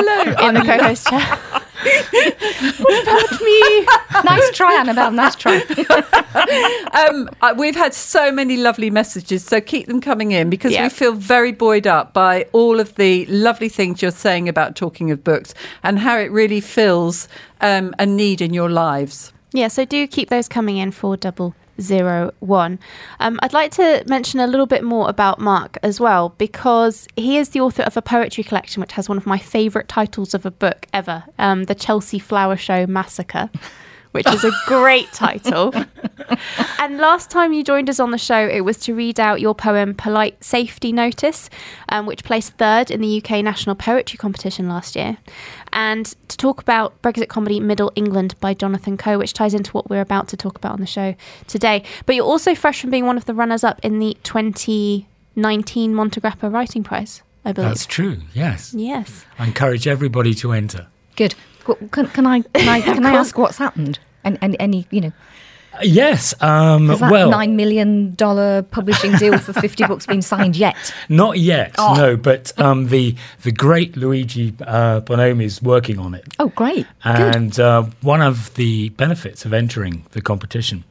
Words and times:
in 0.48 0.54
the 0.56 0.62
co 0.66 0.84
host 0.84 1.08
chair. 1.08 1.40
what 1.84 3.04
about 3.04 3.42
me? 3.42 3.86
nice 4.24 4.52
try, 4.56 4.74
Annabelle. 4.76 5.12
Nice 5.12 5.36
try. 5.36 5.62
Um, 6.94 7.30
we've 7.58 7.76
had 7.76 7.94
so 7.94 8.32
many 8.32 8.58
lovely 8.58 8.90
messages, 8.90 9.44
so 9.44 9.60
keep 9.62 9.88
them 9.88 10.00
coming 10.02 10.32
in 10.32 10.50
because 10.50 10.72
Yeah. 10.74 10.84
we 10.84 10.90
feel 10.90 11.14
very 11.14 11.52
buoyed 11.52 11.88
up 11.88 12.14
by 12.14 12.46
all 12.54 12.80
of 12.80 12.96
the 12.96 13.26
lovely 13.28 13.70
things 13.70 14.02
you're 14.02 14.12
saying 14.12 14.48
about 14.50 14.76
talking 14.76 15.10
of 15.12 15.24
books 15.24 15.54
and 15.84 16.00
how 16.00 16.18
it 16.18 16.32
really 16.32 16.62
fills 16.62 17.28
um, 17.62 17.94
a 18.00 18.06
need 18.06 18.42
in 18.42 18.54
your 18.54 18.70
lives. 18.70 19.34
Yeah, 19.54 19.68
so 19.68 19.86
do 19.86 20.06
keep 20.08 20.30
those 20.30 20.48
coming 20.48 20.78
in 20.78 20.92
for 20.92 21.18
double 21.18 21.56
zero 21.82 22.34
one. 22.40 22.80
Um, 23.20 23.40
I'd 23.42 23.54
like 23.54 23.72
to 23.74 24.04
mention 24.08 24.40
a 24.40 24.48
little 24.48 24.66
bit 24.66 24.84
more 24.84 25.10
about 25.10 25.40
Mark 25.40 25.78
as 25.84 26.00
well 26.00 26.30
because 26.38 27.08
he 27.16 27.38
is 27.38 27.50
the 27.50 27.62
author 27.62 27.84
of 27.84 27.98
a 27.98 28.02
poetry 28.02 28.44
collection 28.44 28.82
which 28.82 28.94
has 28.94 29.10
one 29.10 29.18
of 29.18 29.26
my 29.26 29.38
favourite 29.38 29.88
titles 29.88 30.34
of 30.34 30.46
a 30.46 30.52
book 30.52 30.88
ever, 30.94 31.24
um, 31.40 31.66
the 31.66 31.76
Chelsea 31.76 32.20
Flower 32.20 32.56
Show 32.56 32.86
Massacre. 32.88 33.50
Which 34.14 34.28
is 34.28 34.44
a 34.44 34.52
great 34.68 35.12
title. 35.12 35.74
and 36.80 36.98
last 37.00 37.32
time 37.32 37.52
you 37.52 37.64
joined 37.64 37.90
us 37.90 38.00
on 38.00 38.12
the 38.12 38.18
show, 38.20 38.48
it 38.48 38.62
was 38.62 38.78
to 38.82 38.94
read 38.94 39.20
out 39.20 39.42
your 39.42 39.56
poem 39.56 39.96
Polite 39.96 40.44
Safety 40.44 40.92
Notice, 40.92 41.50
um, 41.90 42.06
which 42.06 42.24
placed 42.24 42.54
third 42.54 42.92
in 42.92 43.02
the 43.02 43.18
UK 43.18 43.44
National 43.44 43.76
Poetry 43.76 44.18
Competition 44.18 44.70
last 44.70 44.96
year. 44.96 45.18
And 45.72 46.06
to 46.28 46.38
talk 46.38 46.62
about 46.62 47.02
Brexit 47.02 47.28
comedy 47.28 47.60
Middle 47.60 47.92
England 47.96 48.36
by 48.40 48.54
Jonathan 48.54 48.98
Coe, 48.98 49.18
which 49.18 49.34
ties 49.34 49.56
into 49.56 49.72
what 49.72 49.90
we're 49.90 50.02
about 50.02 50.28
to 50.28 50.38
talk 50.38 50.58
about 50.58 50.74
on 50.74 50.80
the 50.80 50.86
show 50.86 51.16
today. 51.48 51.84
But 52.06 52.16
you're 52.16 52.26
also 52.26 52.54
fresh 52.54 52.82
from 52.82 52.92
being 52.92 53.08
one 53.08 53.18
of 53.18 53.26
the 53.26 53.34
runners 53.34 53.64
up 53.64 53.80
in 53.84 53.98
the 53.98 54.16
2019 54.24 55.94
Montegrappa 55.94 56.54
Writing 56.54 56.84
Prize, 56.84 57.24
I 57.44 57.52
believe. 57.52 57.72
That's 57.72 57.88
true, 57.88 58.22
yes. 58.34 58.76
Yes. 58.76 59.26
I 59.40 59.48
encourage 59.48 59.88
everybody 59.88 60.36
to 60.36 60.52
enter. 60.52 60.88
Good. 61.16 61.36
Well, 61.68 61.78
Can, 61.92 62.08
can 62.08 62.26
I 62.26 62.42
can 62.42 62.70
I, 62.70 62.82
can 62.96 63.06
I 63.06 63.14
ask 63.14 63.38
what's 63.38 63.58
happened? 63.58 64.00
And, 64.24 64.38
and 64.42 64.56
any 64.60 64.86
you 64.92 65.02
know 65.02 65.12
Uh, 65.74 65.80
Yes, 65.82 66.34
um, 66.42 66.88
has 66.90 67.00
that 67.00 67.12
well, 67.12 67.30
nine 67.32 67.56
million 67.56 68.14
dollar 68.16 68.62
publishing 68.62 69.14
deal 69.18 69.38
for 69.40 69.54
fifty 69.54 69.84
books 69.86 70.06
been 70.06 70.22
signed 70.22 70.56
yet? 70.56 70.76
not 71.10 71.40
yet, 71.40 71.74
Oh. 71.78 71.96
no, 71.96 72.16
but 72.18 72.52
um, 72.60 72.88
the 72.90 73.16
the 73.42 73.52
great 73.52 73.98
Luigi 73.98 74.54
uh, 74.62 75.02
Bonomi 75.02 75.44
is 75.46 75.62
working 75.62 75.98
on 76.00 76.14
it. 76.14 76.26
Oh, 76.40 76.50
great. 76.50 76.86
And 77.04 77.60
uh, 77.60 77.84
one 78.02 78.22
of 78.22 78.54
the 78.54 78.90
benefits 78.90 79.46
of 79.46 79.54
entering 79.54 80.06
the 80.12 80.22
competition 80.22 80.84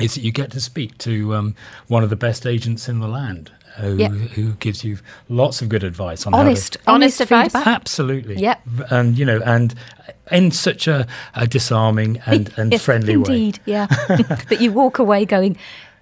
is 0.00 0.14
that 0.14 0.22
you 0.22 0.32
get 0.32 0.50
to 0.52 0.60
speak 0.60 0.96
to 0.98 1.34
um, 1.34 1.54
one 1.88 2.02
of 2.04 2.08
the 2.10 2.16
best 2.16 2.46
agents 2.46 2.88
in 2.88 3.00
the 3.00 3.08
land 3.08 3.50
who, 3.78 3.96
Yep. 3.96 4.10
who 4.12 4.52
gives 4.54 4.84
you 4.84 4.98
lots 5.28 5.62
of 5.62 5.68
good 5.68 5.84
advice 5.84 6.26
on 6.26 6.34
Honest, 6.34 6.76
how 6.86 6.94
Honest 6.94 7.20
honest, 7.20 7.20
advice. 7.20 7.52
feedback. 7.52 7.66
Absolutely. 7.66 8.36
Yep. 8.36 8.60
And, 8.90 9.18
you 9.18 9.24
know, 9.24 9.40
and 9.44 9.74
in 10.30 10.50
such 10.50 10.86
a, 10.86 11.06
a 11.34 11.46
disarming 11.46 12.20
and, 12.26 12.52
and 12.58 12.72
Yes, 12.72 12.84
friendly 12.84 13.16
way. 13.16 13.22
indeed, 13.34 13.60
yeah. 13.64 13.86
but 14.48 14.60
you 14.60 14.72
walk 14.72 14.98
away 14.98 15.24
going, 15.24 15.56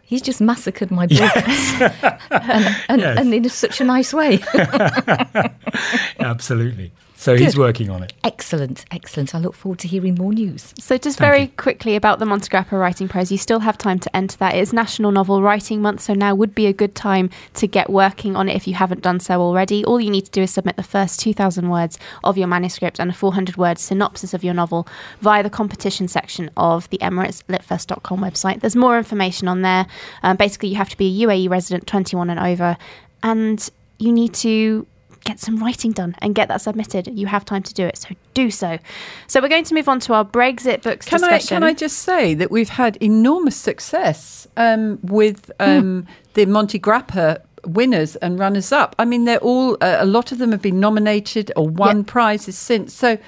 he's 0.06 0.22
just 0.22 0.40
massacred 0.40 0.90
my 0.90 1.06
book, 1.06 1.20
and, 2.30 2.76
and, 2.88 3.00
Yes. 3.00 3.18
and 3.18 3.34
in 3.34 3.48
such 3.50 3.80
a 3.80 3.84
nice 3.84 4.14
way. 4.14 4.38
Absolutely. 6.20 6.92
So 7.18 7.34
he's 7.34 7.56
working 7.56 7.88
on 7.88 8.02
it. 8.02 8.12
excellent, 8.24 8.84
excellent. 8.90 9.34
I 9.34 9.38
look 9.38 9.54
forward 9.54 9.78
to 9.80 9.88
hearing 9.88 10.16
more 10.16 10.34
news. 10.34 10.74
So, 10.78 10.98
just 10.98 11.16
Thank 11.18 11.26
very 11.30 11.42
you. 11.44 11.48
quickly 11.56 11.96
about 11.96 12.18
the 12.18 12.26
Montegrappa 12.26 12.72
Writing 12.78 13.08
Prize, 13.08 13.32
you 13.32 13.38
still 13.38 13.60
have 13.60 13.78
time 13.78 13.98
to 14.00 14.14
enter 14.14 14.36
that. 14.36 14.54
It's 14.54 14.72
National 14.72 15.10
Novel 15.10 15.40
Writing 15.40 15.80
Month, 15.80 16.02
so 16.02 16.12
now 16.12 16.34
would 16.34 16.54
be 16.54 16.66
a 16.66 16.74
good 16.74 16.94
time 16.94 17.30
to 17.54 17.66
get 17.66 17.88
working 17.88 18.36
on 18.36 18.50
it 18.50 18.54
if 18.54 18.68
you 18.68 18.74
haven't 18.74 19.00
done 19.00 19.18
so 19.18 19.40
already. 19.40 19.82
All 19.86 19.98
you 19.98 20.10
need 20.10 20.26
to 20.26 20.30
do 20.30 20.42
is 20.42 20.50
submit 20.52 20.76
the 20.76 20.82
first 20.82 21.18
2,000 21.18 21.70
words 21.70 21.98
of 22.22 22.36
your 22.36 22.48
manuscript 22.48 23.00
and 23.00 23.10
a 23.10 23.14
400 23.14 23.56
word 23.56 23.78
synopsis 23.78 24.34
of 24.34 24.44
your 24.44 24.54
novel 24.54 24.86
via 25.22 25.42
the 25.42 25.50
competition 25.50 26.08
section 26.08 26.50
of 26.54 26.88
the 26.90 26.98
EmiratesLitFest.com 26.98 28.20
website. 28.20 28.60
There's 28.60 28.76
more 28.76 28.98
information 28.98 29.48
on 29.48 29.62
there. 29.62 29.86
Um, 30.22 30.36
basically, 30.36 30.68
you 30.68 30.76
have 30.76 30.88
to 30.90 30.96
be 30.96 31.22
a 31.22 31.26
UAE 31.26 31.48
resident, 31.50 31.86
21 31.86 32.30
and 32.30 32.40
over, 32.40 32.76
and 33.22 33.68
you 33.98 34.12
need 34.12 34.34
to 34.34 34.86
get 35.24 35.40
some 35.40 35.58
writing 35.58 35.90
done 35.92 36.14
and 36.18 36.34
get 36.34 36.48
that 36.48 36.60
submitted. 36.60 37.08
You 37.08 37.26
have 37.26 37.44
time 37.44 37.62
to 37.64 37.74
do 37.74 37.84
it, 37.84 37.98
so 37.98 38.08
do 38.32 38.50
so. 38.50 38.78
So 39.26 39.40
we're 39.40 39.48
going 39.48 39.64
to 39.64 39.74
move 39.74 39.88
on 39.88 39.98
to 40.00 40.14
our 40.14 40.24
Brexit 40.24 40.82
books 40.82 41.06
Can 41.06 41.24
I, 41.24 41.40
can 41.40 41.62
I 41.64 41.72
just 41.74 41.98
say 41.98 42.34
that 42.34 42.50
we've 42.50 42.68
had 42.68 42.96
enormous 43.02 43.56
success 43.56 44.46
um, 44.56 44.98
with 45.02 45.50
um, 45.58 46.06
the 46.34 46.46
Montegrappa 46.46 47.42
winners 47.66 48.14
and 48.16 48.38
runners 48.38 48.70
up. 48.70 48.94
I 48.98 49.04
mean, 49.04 49.24
they're 49.24 49.38
all, 49.38 49.74
uh, 49.80 49.96
a 49.98 50.06
lot 50.06 50.30
of 50.30 50.38
them 50.38 50.52
have 50.52 50.62
been 50.62 50.78
nominated 50.78 51.50
or 51.56 51.68
won 51.68 51.98
Yep. 51.98 52.06
prizes 52.06 52.56
since. 52.56 52.94
So, 52.94 53.18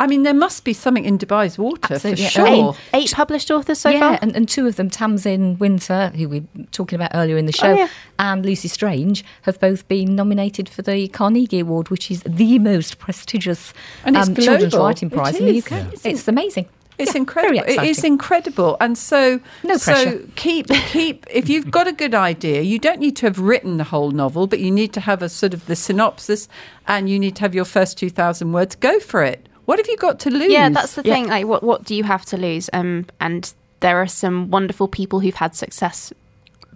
I 0.00 0.06
mean, 0.06 0.22
there 0.22 0.34
must 0.34 0.64
be 0.64 0.72
something 0.72 1.04
in 1.04 1.18
Dubai's 1.18 1.58
water 1.58 1.94
Absolutely, 1.94 2.24
for 2.24 2.30
sure. 2.30 2.46
eight, 2.48 2.74
eight 2.94 3.12
published 3.12 3.50
authors 3.50 3.78
so 3.78 3.90
yeah, 3.90 4.00
far. 4.00 4.18
and, 4.22 4.34
and 4.34 4.48
two 4.48 4.66
of 4.66 4.76
them, 4.76 4.88
Tamsin 4.88 5.58
Winter, 5.58 6.08
who 6.16 6.26
we 6.28 6.40
were 6.40 6.64
talking 6.72 6.96
about 6.96 7.10
earlier 7.14 7.36
in 7.36 7.44
the 7.44 7.52
oh, 7.58 7.60
show, 7.60 7.72
Oh, 7.72 7.76
yeah. 7.76 7.88
and 8.18 8.44
Lucy 8.44 8.68
Strange, 8.68 9.22
have 9.42 9.60
both 9.60 9.86
been 9.88 10.16
nominated 10.16 10.70
for 10.70 10.80
the 10.80 11.06
Carnegie 11.08 11.60
Award, 11.60 11.90
which 11.90 12.10
is 12.10 12.22
the 12.24 12.58
most 12.58 12.98
prestigious 12.98 13.74
And 14.04 14.16
it's 14.16 14.28
um, 14.28 14.34
children's 14.34 14.74
writing 14.74 15.10
prize 15.10 15.36
in 15.36 15.44
the. 15.44 15.58
UK. 15.58 15.70
Yeah. 15.70 15.90
It's 16.04 16.26
amazing. 16.26 16.66
It's 16.98 17.14
Yeah, 17.14 17.18
incredible. 17.18 17.64
It 17.66 17.82
is 17.82 18.04
incredible. 18.04 18.76
And 18.80 18.96
so, 18.96 19.40
No 19.62 19.76
so 19.76 20.20
keep 20.36 20.68
keep. 20.68 21.26
If 21.30 21.48
you've 21.48 21.70
got 21.70 21.88
a 21.88 21.92
good 21.92 22.14
idea, 22.14 22.60
you 22.62 22.78
don't 22.78 23.00
need 23.00 23.16
to 23.16 23.26
have 23.26 23.38
written 23.38 23.78
the 23.78 23.84
whole 23.84 24.10
novel, 24.10 24.46
but 24.46 24.60
you 24.60 24.70
need 24.70 24.92
to 24.94 25.00
have 25.00 25.22
a 25.22 25.28
sort 25.28 25.54
of 25.54 25.64
the 25.66 25.76
synopsis, 25.76 26.46
and 26.86 27.08
you 27.08 27.18
need 27.18 27.36
to 27.36 27.40
have 27.42 27.54
your 27.54 27.64
first 27.64 27.96
two 27.96 28.10
thousand 28.10 28.52
words. 28.52 28.76
Go 28.76 29.00
for 29.00 29.22
it. 29.22 29.46
What 29.70 29.78
have 29.78 29.86
you 29.88 29.96
got 29.96 30.18
to 30.20 30.30
lose? 30.30 30.50
yeah, 30.50 30.68
that's 30.68 30.94
the 30.94 31.02
Yeah. 31.04 31.14
thing. 31.14 31.28
Like, 31.28 31.46
what 31.46 31.62
what 31.62 31.84
do 31.84 31.94
you 31.94 32.02
have 32.02 32.24
to 32.26 32.36
lose? 32.36 32.68
Um, 32.72 33.06
and 33.20 33.52
there 33.78 33.98
are 34.02 34.08
some 34.08 34.50
wonderful 34.50 34.88
people 34.88 35.20
who've 35.20 35.36
had 35.44 35.54
success 35.54 36.12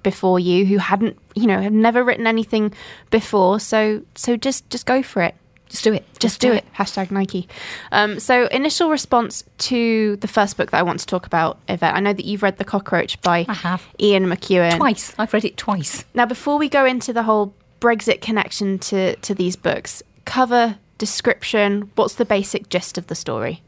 before 0.05 0.38
you 0.38 0.65
who 0.66 0.78
hadn't, 0.78 1.16
you 1.34 1.47
know, 1.47 1.60
have 1.60 1.72
never 1.72 2.04
written 2.04 2.27
anything 2.28 2.72
before. 3.10 3.59
So 3.59 4.03
so 4.15 4.37
just 4.37 4.71
just 4.71 4.87
go 4.87 5.03
for 5.03 5.22
it. 5.22 5.34
Just 5.69 5.83
do 5.83 5.93
it. 5.93 6.04
Just 6.21 6.41
do 6.41 6.53
it. 6.53 6.65
Hashtag 6.78 7.10
Nike. 7.10 7.49
Um, 7.91 8.21
so, 8.21 8.47
initial 8.53 8.91
response 8.91 9.43
to 9.71 10.15
the 10.16 10.28
first 10.28 10.56
book 10.56 10.71
that 10.71 10.78
I 10.78 10.83
want 10.83 11.00
to 11.00 11.06
talk 11.06 11.27
about, 11.27 11.59
Yvette. 11.69 11.94
I 11.97 12.00
know 12.00 12.13
that 12.13 12.24
you've 12.24 12.45
read 12.45 12.59
The 12.59 12.65
Cockroach 12.65 13.21
by 13.22 13.45
I 13.48 13.54
have. 13.54 13.83
Ian 13.98 14.27
McEwan. 14.27 14.77
Twice. 14.77 15.15
I've 15.18 15.33
read 15.33 15.45
it 15.45 15.57
twice. 15.57 16.04
Now, 16.15 16.27
before 16.27 16.59
we 16.59 16.68
go 16.68 16.84
into 16.84 17.13
the 17.13 17.24
whole 17.24 17.54
Brexit 17.80 18.21
connection 18.21 18.78
to, 18.91 19.16
to 19.16 19.34
these 19.34 19.57
books, 19.57 20.01
cover, 20.27 20.77
description, 20.98 21.91
what's 21.94 22.14
the 22.14 22.24
basic 22.24 22.68
gist 22.68 22.98
of 22.98 23.06
the 23.08 23.14
story? 23.14 23.62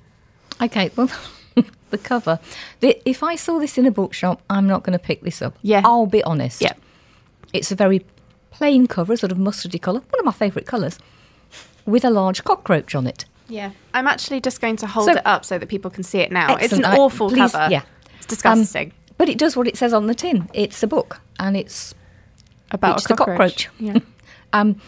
Okay, 0.63 0.91
well, 0.97 1.11
the 1.91 1.99
cover. 1.99 2.39
The, 2.81 3.01
if 3.09 3.23
I 3.23 3.37
saw 3.37 3.59
this 3.59 3.79
in 3.79 3.87
a 3.87 3.91
bookshop, 3.91 4.43
I'm 4.49 4.67
not 4.67 4.83
going 4.85 4.99
to 4.99 5.05
pick 5.05 5.23
this 5.23 5.43
up. 5.43 5.57
Yeah. 5.63 5.83
I'll 5.85 6.07
be 6.07 6.23
honest. 6.25 6.61
Yeah. 6.63 6.73
It's 7.53 7.71
a 7.71 7.75
very 7.75 8.05
plain 8.51 8.87
cover, 8.87 9.13
a 9.13 9.17
sort 9.17 9.33
of 9.33 9.39
mustardy 9.39 9.81
colour, 9.81 10.01
one 10.01 10.19
of 10.21 10.25
my 10.25 10.33
favourite 10.33 10.67
colours, 10.67 10.99
with 11.85 12.05
a 12.05 12.11
large 12.11 12.43
cockroach 12.45 12.95
on 12.95 13.07
it. 13.07 13.25
Yeah. 13.49 13.71
I'm 13.95 14.07
actually 14.09 14.41
just 14.41 14.61
going 14.61 14.77
to 14.77 14.87
hold 14.87 15.07
So- 15.07 15.13
it 15.17 15.23
up 15.27 15.45
so 15.45 15.59
that 15.59 15.69
people 15.69 15.91
can 15.91 16.03
see 16.03 16.19
it 16.21 16.33
now. 16.33 16.57
It's 16.57 16.73
an 16.73 16.79
Excellent. 16.81 16.87
I- 16.87 16.97
awful 16.99 17.29
please- 17.29 17.53
cover. 17.53 17.69
yeah. 17.71 17.83
It's 18.17 18.27
disgusting. 18.27 18.93
But 19.19 19.29
it 19.29 19.39
does 19.39 19.57
what 19.57 19.67
it 19.67 19.77
says 19.77 19.95
on 19.95 20.07
the 20.09 20.15
tin. 20.15 20.49
It's 20.53 20.83
a 20.83 20.87
book, 20.87 21.21
and 21.39 21.57
it's 21.57 21.95
about 22.71 23.03
a 23.05 23.09
the 23.09 23.15
cockroach. 23.15 23.67
cockroach. 23.67 23.69
Yeah. 23.79 23.99
um. 24.53 24.81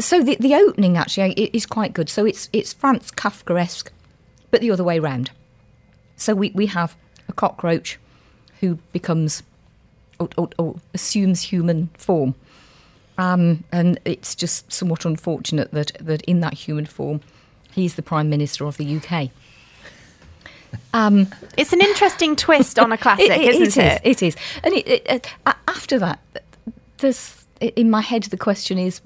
So 0.00 0.22
the 0.22 0.36
the 0.40 0.54
opening 0.54 0.96
actually 0.96 1.32
is 1.52 1.66
quite 1.66 1.92
good. 1.92 2.08
So 2.08 2.24
it's 2.24 2.48
it's 2.52 2.72
Franz 2.72 3.10
Kafkaesque, 3.12 3.88
but 4.50 4.60
the 4.60 4.70
other 4.70 4.84
way 4.84 4.98
round. 4.98 5.30
So 6.16 6.34
we, 6.34 6.50
we 6.50 6.66
have 6.66 6.96
a 7.28 7.32
cockroach 7.32 7.96
who 8.60 8.78
becomes 8.92 9.44
or, 10.18 10.28
or, 10.36 10.48
or 10.58 10.76
assumes 10.94 11.42
human 11.42 11.90
form. 11.94 12.34
Um, 13.18 13.62
and 13.70 14.00
it's 14.04 14.34
just 14.34 14.72
somewhat 14.72 15.04
unfortunate 15.04 15.70
that, 15.72 15.92
that 16.00 16.22
in 16.22 16.40
that 16.40 16.54
human 16.54 16.86
form, 16.86 17.20
he's 17.72 17.94
the 17.94 18.02
Prime 18.02 18.28
Minister 18.28 18.64
of 18.66 18.76
the 18.78 18.96
UK. 18.96 19.30
Um, 20.92 21.28
It's 21.56 21.72
an 21.72 21.80
interesting 21.80 22.34
twist 22.36 22.78
on 22.78 22.92
a 22.92 22.98
classic, 23.04 23.30
it, 23.30 23.40
it- 23.40 23.54
isn't 23.54 23.76
it 23.84 24.02
it? 24.04 24.06
is, 24.06 24.22
It 24.22 24.22
is. 24.26 24.36
And 24.64 24.74
it, 24.74 25.26
uh, 25.46 25.52
after 25.68 25.98
that, 26.00 26.18
there's 26.98 27.46
in 27.60 27.90
my 27.90 28.00
head 28.00 28.24
the 28.24 28.36
question 28.36 28.78
is 28.78 29.00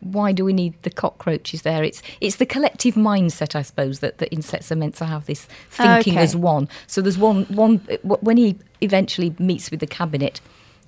why 0.00 0.32
do 0.32 0.44
we 0.44 0.52
need 0.52 0.74
the 0.82 0.90
cockroaches 0.90 1.62
there? 1.62 1.82
It's 1.84 2.02
it's 2.20 2.36
the 2.36 2.46
collective 2.46 2.94
mindset, 2.94 3.54
I 3.54 3.62
suppose, 3.62 4.00
that, 4.00 4.18
that 4.18 4.32
insects 4.32 4.70
are 4.72 4.76
meant 4.76 4.94
to 4.96 5.04
have 5.06 5.26
this 5.26 5.46
thinking 5.70 6.14
Okay. 6.14 6.22
as 6.22 6.34
one. 6.36 6.68
So 6.86 7.00
there's 7.00 7.18
one 7.18 7.44
one 7.44 7.78
when 8.02 8.36
he 8.36 8.56
eventually 8.80 9.34
meets 9.38 9.70
with 9.70 9.80
the 9.80 9.86
cabinet, 9.86 10.40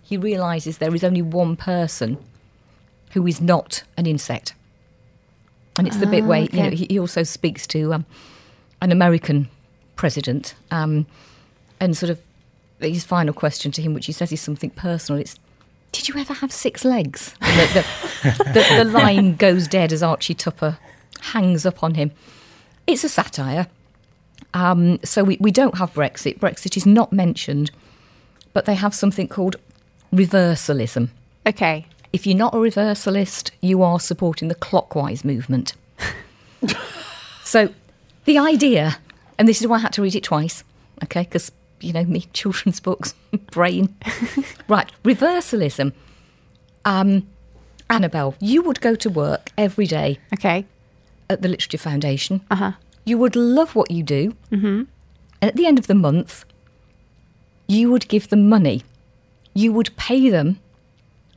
he 0.03 0.17
realizes 0.17 0.79
there 0.79 0.95
is 0.95 1.05
only 1.05 1.23
one 1.23 1.57
person 1.57 2.19
who 3.13 3.27
is 3.27 3.41
not 3.41 3.83
an 3.97 4.07
insect. 4.07 4.55
And 5.79 5.87
it's 5.87 5.97
the 5.97 6.07
bit 6.07 6.25
where 6.25 6.43
you 6.43 6.63
know 6.63 6.71
he, 6.71 6.87
he 6.91 6.99
also 6.99 7.23
speaks 7.23 7.67
to 7.69 7.95
um, 7.95 8.05
an 8.81 8.93
American 8.93 9.49
president, 9.97 10.55
um, 10.71 11.07
and 11.79 11.97
sort 11.97 12.11
of 12.11 12.19
his 12.81 13.05
final 13.05 13.33
question 13.33 13.71
to 13.73 13.83
him, 13.83 13.95
which 13.95 14.07
he 14.07 14.13
says 14.13 14.33
is 14.33 14.41
something 14.41 14.71
personal. 14.71 15.21
It's, 15.21 15.37
"Did 15.93 16.09
you 16.09 16.19
ever 16.19 16.35
have 16.35 16.53
six 16.53 16.85
legs?" 16.85 17.35
The, 17.41 17.85
the, 18.23 18.45
the, 18.53 18.85
the 18.85 18.85
line 18.85 19.37
goes 19.37 19.69
dead 19.69 19.93
as 19.93 20.03
Archie 20.03 20.35
Tupper 20.35 20.79
hangs 21.21 21.67
up 21.67 21.83
on 21.83 21.95
him. 21.95 22.13
It's 22.87 23.05
a 23.05 23.09
satire. 23.09 23.69
Um, 24.55 24.99
so 25.05 25.23
we, 25.23 25.37
we 25.41 25.51
don't 25.51 25.79
have 25.79 25.93
Brexit. 25.93 26.39
Brexit 26.39 26.77
is 26.77 26.87
not 26.87 27.13
mentioned, 27.13 27.71
but 28.53 28.65
they 28.65 28.75
have 28.75 28.95
something 28.95 29.29
called 29.29 29.57
reversalism. 30.13 31.11
Okay. 31.47 31.87
If 32.13 32.27
you're 32.27 32.37
not 32.37 32.55
a 32.55 32.59
reversalist, 32.59 33.53
you 33.61 33.83
are 33.83 34.01
supporting 34.01 34.49
the 34.49 34.55
clockwise 34.57 35.25
movement. 35.25 35.75
so 37.45 37.73
the 38.25 38.39
idea, 38.39 38.99
and 39.39 39.49
this 39.49 39.61
is 39.61 39.69
why 39.69 39.77
I 39.77 39.81
had 39.81 39.93
to 39.95 40.03
read 40.03 40.17
it 40.17 40.25
twice, 40.25 40.65
okay, 41.05 41.23
because, 41.23 41.53
you 41.81 41.93
know, 41.93 42.05
me, 42.05 42.27
children's 42.33 42.81
books, 42.81 43.15
brain. 43.51 43.95
right, 44.69 44.91
reversalism. 45.05 45.93
Um, 46.85 47.27
Annabelle, 47.89 48.35
you 48.41 48.63
would 48.63 48.81
go 48.81 48.95
to 48.95 49.11
work 49.11 49.51
every 49.59 49.87
day 49.87 50.19
Okay. 50.35 50.65
at 51.29 51.43
the 51.43 51.49
Literature 51.49 51.79
Foundation. 51.79 52.41
Uh 52.51 52.57
huh. 52.57 52.73
You 53.05 53.19
would 53.19 53.35
love 53.37 53.75
what 53.75 53.91
you 53.91 54.03
do. 54.03 54.37
Mm-hmm. 54.53 54.83
And 55.43 55.49
at 55.51 55.57
the 55.57 55.67
end 55.67 55.79
of 55.79 55.87
the 55.87 55.95
month, 55.95 56.45
you 57.67 57.91
would 57.91 58.07
give 58.09 58.29
them 58.29 58.49
money. 58.49 58.83
You 59.55 59.73
would 59.73 59.97
pay 59.97 60.29
them 60.31 60.61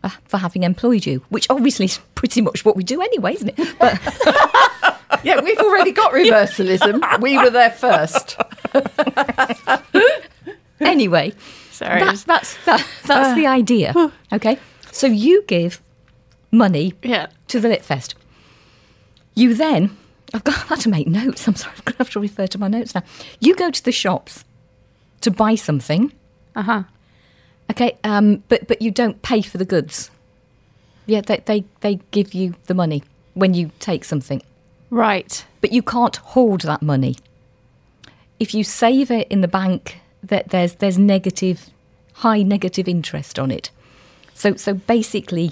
uh, 0.04 0.10
for 0.26 0.38
having 0.38 0.64
employed 0.64 1.06
you, 1.06 1.24
which 1.30 1.48
obviously 1.50 1.86
is 1.86 2.00
pretty 2.16 2.42
much 2.42 2.64
what 2.66 2.76
we 2.76 2.84
do 2.84 3.02
anyway, 3.02 3.34
isn't 3.34 3.58
it? 3.58 3.80
But 3.80 4.00
Yeah, 5.24 5.40
we've 5.42 5.58
already 5.60 5.92
got 5.94 6.12
reversalism. 6.14 7.02
we 7.22 7.38
were 7.38 7.50
there 7.50 7.72
first. 7.72 8.38
anyway, 10.92 11.34
Sorry. 11.72 12.00
that, 12.00 12.24
that's, 12.26 12.58
that, 12.66 12.86
that's 13.06 13.36
the 13.36 13.48
idea. 13.48 13.94
Okay? 14.32 14.58
So 14.92 15.08
you 15.08 15.44
give 15.48 15.82
money 16.52 16.94
yeah. 17.04 17.28
to 17.48 17.60
the 17.60 17.68
Lit 17.70 17.84
Fest. 17.84 18.16
You 19.36 19.54
then, 19.56 19.98
I've 20.34 20.44
got 20.44 20.56
I've 20.60 20.68
had 20.70 20.80
to 20.82 20.90
make 20.90 21.08
notes. 21.08 21.48
I'm 21.48 21.56
sorry, 21.56 21.74
I'm 21.78 21.84
going 21.86 21.94
to 21.94 21.98
have 22.00 22.10
to 22.12 22.20
refer 22.20 22.48
to 22.48 22.58
my 22.58 22.68
notes 22.68 22.96
now. 22.96 23.04
You 23.40 23.56
go 23.56 23.72
to 23.72 23.84
the 23.84 23.92
shops 23.92 24.46
to 25.22 25.32
buy 25.32 25.56
something. 25.56 26.12
Uh 26.56 26.62
huh. 26.62 26.84
Okay, 27.72 27.98
um, 28.04 28.44
but 28.50 28.68
but 28.68 28.82
you 28.82 28.92
don't 28.92 29.22
pay 29.22 29.42
for 29.42 29.58
the 29.58 29.66
goods. 29.66 30.12
Yeah, 31.06 31.22
they, 31.22 31.38
they 31.46 31.64
they 31.80 32.00
give 32.12 32.34
you 32.34 32.56
the 32.66 32.74
money 32.74 33.04
when 33.34 33.54
you 33.54 33.72
take 33.80 34.04
something, 34.04 34.42
Right. 34.90 35.44
but 35.60 35.72
you 35.72 35.82
can't 35.82 36.16
hoard 36.18 36.62
that 36.62 36.82
money. 36.84 37.16
If 38.40 38.54
you 38.54 38.64
save 38.64 39.10
it 39.10 39.28
in 39.30 39.42
the 39.42 39.48
bank, 39.48 40.00
that 40.24 40.50
there's 40.50 40.76
there's 40.76 40.98
negative, 40.98 41.70
high 42.14 42.42
negative 42.44 42.88
interest 42.88 43.38
on 43.40 43.52
it. 43.52 43.70
So 44.34 44.56
so 44.56 44.74
basically, 44.74 45.52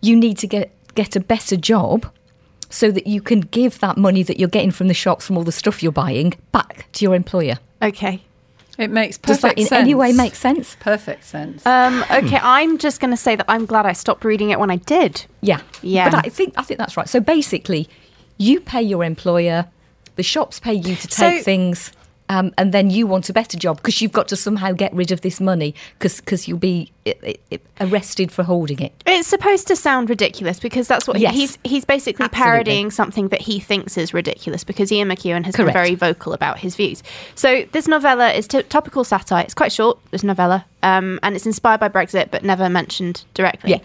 you 0.00 0.16
need 0.16 0.38
to 0.38 0.46
get 0.46 0.70
get 0.94 1.16
a 1.16 1.20
better 1.20 1.56
job, 1.56 2.06
so 2.70 2.90
that 2.90 3.06
you 3.06 3.20
can 3.20 3.40
give 3.40 3.78
that 3.80 3.96
money 3.96 4.22
that 4.22 4.38
you're 4.38 4.48
getting 4.48 4.70
from 4.70 4.88
the 4.88 4.94
shops 4.94 5.26
from 5.26 5.36
all 5.36 5.44
the 5.44 5.52
stuff 5.52 5.82
you're 5.82 5.92
buying 5.92 6.34
back 6.52 6.86
to 6.92 7.04
your 7.04 7.14
employer. 7.14 7.58
Okay. 7.82 8.22
It 8.76 8.90
makes 8.90 9.18
Does 9.18 9.36
perfect 9.40 9.54
that 9.56 9.60
in 9.60 9.66
sense. 9.68 9.82
any 9.82 9.94
way 9.94 10.12
make 10.12 10.34
sense? 10.34 10.76
perfect 10.80 11.22
sense? 11.22 11.64
Um, 11.64 12.02
okay, 12.10 12.40
I'm 12.42 12.76
just 12.78 13.00
going 13.00 13.12
to 13.12 13.16
say 13.16 13.36
that 13.36 13.46
I'm 13.48 13.66
glad 13.66 13.86
I 13.86 13.92
stopped 13.92 14.24
reading 14.24 14.50
it 14.50 14.58
when 14.58 14.68
I 14.68 14.76
did. 14.76 15.24
Yeah, 15.42 15.60
Yeah. 15.80 16.10
But 16.10 16.26
I 16.26 16.28
think 16.28 16.54
I 16.56 16.62
think 16.62 16.78
that's 16.78 16.96
right. 16.96 17.08
So 17.08 17.20
basically, 17.20 17.88
you 18.36 18.58
pay 18.60 18.82
your 18.82 19.04
employer, 19.04 19.66
the 20.16 20.24
shops 20.24 20.58
pay 20.58 20.72
you 20.74 20.96
to 20.96 21.06
take 21.06 21.38
So- 21.38 21.42
things, 21.44 21.92
um, 22.28 22.52
and 22.56 22.72
then 22.72 22.90
you 22.90 23.06
want 23.06 23.28
a 23.28 23.32
better 23.32 23.58
job 23.58 23.76
because 23.76 24.00
you've 24.00 24.12
got 24.12 24.28
to 24.28 24.36
somehow 24.36 24.72
get 24.72 24.92
rid 24.94 25.12
of 25.12 25.20
this 25.20 25.40
money 25.40 25.74
because 25.98 26.48
you'll 26.48 26.58
be 26.58 26.90
i 27.06 27.14
i 27.26 27.34
i 27.52 27.58
arrested 27.80 28.32
for 28.32 28.42
holding 28.44 28.80
it. 28.80 28.92
It's 29.06 29.28
supposed 29.28 29.66
to 29.68 29.76
sound 29.76 30.08
ridiculous 30.08 30.58
because 30.58 30.88
that's 30.88 31.06
what 31.06 31.18
Yes. 31.20 31.34
he's 31.34 31.58
he's 31.64 31.84
basically 31.84 32.24
Absolutely. 32.24 32.50
parodying 32.52 32.90
something 32.90 33.28
that 33.28 33.42
he 33.42 33.60
thinks 33.60 33.98
is 33.98 34.14
ridiculous 34.14 34.64
because 34.64 34.90
Ian 34.90 35.08
McEwan 35.08 35.44
has 35.44 35.54
Correct. 35.54 35.66
been 35.68 35.72
very 35.74 35.94
vocal 35.94 36.32
about 36.32 36.58
his 36.58 36.76
views. 36.76 37.02
So 37.34 37.64
this 37.72 37.86
novella 37.86 38.30
is 38.32 38.46
t- 38.48 38.62
topical 38.62 39.04
satire. 39.04 39.42
It's 39.44 39.54
quite 39.54 39.72
short. 39.72 39.98
This 40.10 40.24
novella, 40.24 40.64
um, 40.82 41.20
and 41.22 41.34
it's 41.36 41.46
inspired 41.46 41.80
by 41.80 41.88
Brexit 41.90 42.30
but 42.30 42.42
never 42.42 42.68
mentioned 42.70 43.24
directly. 43.34 43.72
Yeah. 43.72 43.78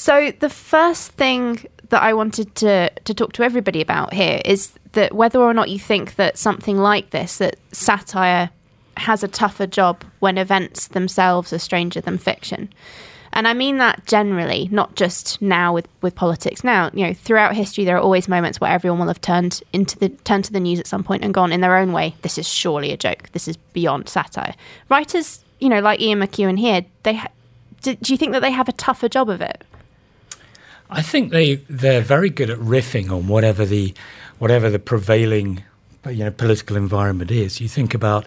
So 0.00 0.32
the 0.40 0.48
first 0.48 1.12
thing 1.12 1.66
that 1.90 2.02
I 2.02 2.14
wanted 2.14 2.54
to 2.54 2.88
to 2.88 3.12
talk 3.12 3.34
to 3.34 3.42
everybody 3.42 3.82
about 3.82 4.14
here 4.14 4.40
is 4.46 4.72
that 4.92 5.14
whether 5.14 5.38
or 5.38 5.52
not 5.52 5.68
you 5.68 5.78
think 5.78 6.14
that 6.14 6.38
something 6.38 6.78
like 6.78 7.10
this, 7.10 7.36
that 7.36 7.56
satire 7.70 8.48
has 8.96 9.22
a 9.22 9.28
tougher 9.28 9.66
job 9.66 10.02
when 10.20 10.38
events 10.38 10.88
themselves 10.88 11.52
are 11.52 11.58
stranger 11.58 12.00
than 12.00 12.16
fiction. 12.16 12.72
And 13.34 13.46
I 13.46 13.52
mean 13.52 13.76
that 13.76 14.06
generally, 14.06 14.70
not 14.72 14.96
just 14.96 15.42
now 15.42 15.74
with, 15.74 15.86
with 16.00 16.14
politics. 16.14 16.64
Now, 16.64 16.90
you 16.94 17.06
know, 17.06 17.12
throughout 17.12 17.54
history, 17.54 17.84
there 17.84 17.98
are 17.98 18.00
always 18.00 18.26
moments 18.26 18.58
where 18.58 18.72
everyone 18.72 19.00
will 19.00 19.08
have 19.08 19.20
turned 19.20 19.62
into 19.74 19.98
the 19.98 20.08
turned 20.08 20.46
to 20.46 20.52
the 20.52 20.60
news 20.60 20.80
at 20.80 20.86
some 20.86 21.04
point 21.04 21.24
and 21.24 21.34
gone 21.34 21.52
in 21.52 21.60
their 21.60 21.76
own 21.76 21.92
way. 21.92 22.14
This 22.22 22.38
is 22.38 22.48
surely 22.48 22.90
a 22.90 22.96
joke. 22.96 23.28
This 23.32 23.46
is 23.46 23.58
beyond 23.74 24.08
satire. 24.08 24.54
Writers, 24.88 25.44
you 25.58 25.68
know, 25.68 25.80
like 25.80 26.00
Ian 26.00 26.20
McEwan 26.20 26.58
here, 26.58 26.86
they 27.02 27.16
ha- 27.16 27.28
do, 27.82 27.94
do 27.96 28.14
you 28.14 28.16
think 28.16 28.32
that 28.32 28.40
they 28.40 28.50
have 28.50 28.68
a 28.70 28.72
tougher 28.72 29.10
job 29.10 29.28
of 29.28 29.42
it? 29.42 29.62
I 30.92 31.02
think 31.02 31.30
they 31.30 31.56
they're 31.68 32.00
very 32.00 32.30
good 32.30 32.50
at 32.50 32.58
riffing 32.58 33.10
on 33.10 33.28
whatever 33.28 33.64
the 33.64 33.94
whatever 34.38 34.68
the 34.68 34.80
prevailing 34.80 35.62
you 36.06 36.24
know 36.24 36.30
political 36.32 36.76
environment 36.76 37.30
is. 37.30 37.60
You 37.60 37.68
think 37.68 37.94
about 37.94 38.26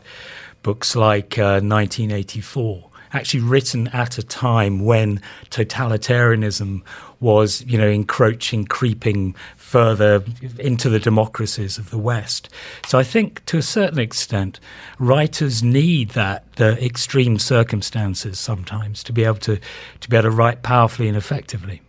books 0.62 0.96
like 0.96 1.38
uh, 1.38 1.60
1984, 1.60 2.90
actually 3.12 3.42
written 3.42 3.90
at 3.90 4.18
a 4.18 4.24
time 4.24 4.86
when 4.86 5.22
totalitarianism 5.50 6.82
was 7.20 7.66
you 7.68 7.78
know 7.78 7.88
encroaching, 7.90 8.64
creeping 8.64 9.36
further 9.58 10.24
into 10.58 10.90
the 10.90 11.00
democracies 11.00 11.78
of 11.78 11.90
the 11.90 11.98
West. 11.98 12.48
So 12.88 12.98
I 12.98 13.04
think 13.04 13.44
to 13.46 13.58
a 13.58 13.62
certain 13.62 14.00
extent, 14.00 14.62
writers 15.00 15.62
need 15.62 16.12
that 16.12 16.54
the 16.56 16.82
extreme 16.84 17.40
circumstances 17.40 18.40
sometimes 18.40 19.04
to 19.04 19.12
be 19.12 19.26
able 19.26 19.40
to 19.40 19.60
to 20.00 20.10
be 20.10 20.16
able 20.16 20.30
to 20.30 20.36
write 20.36 20.64
powerfully 20.64 21.10
and 21.10 21.18
effectively. 21.18 21.82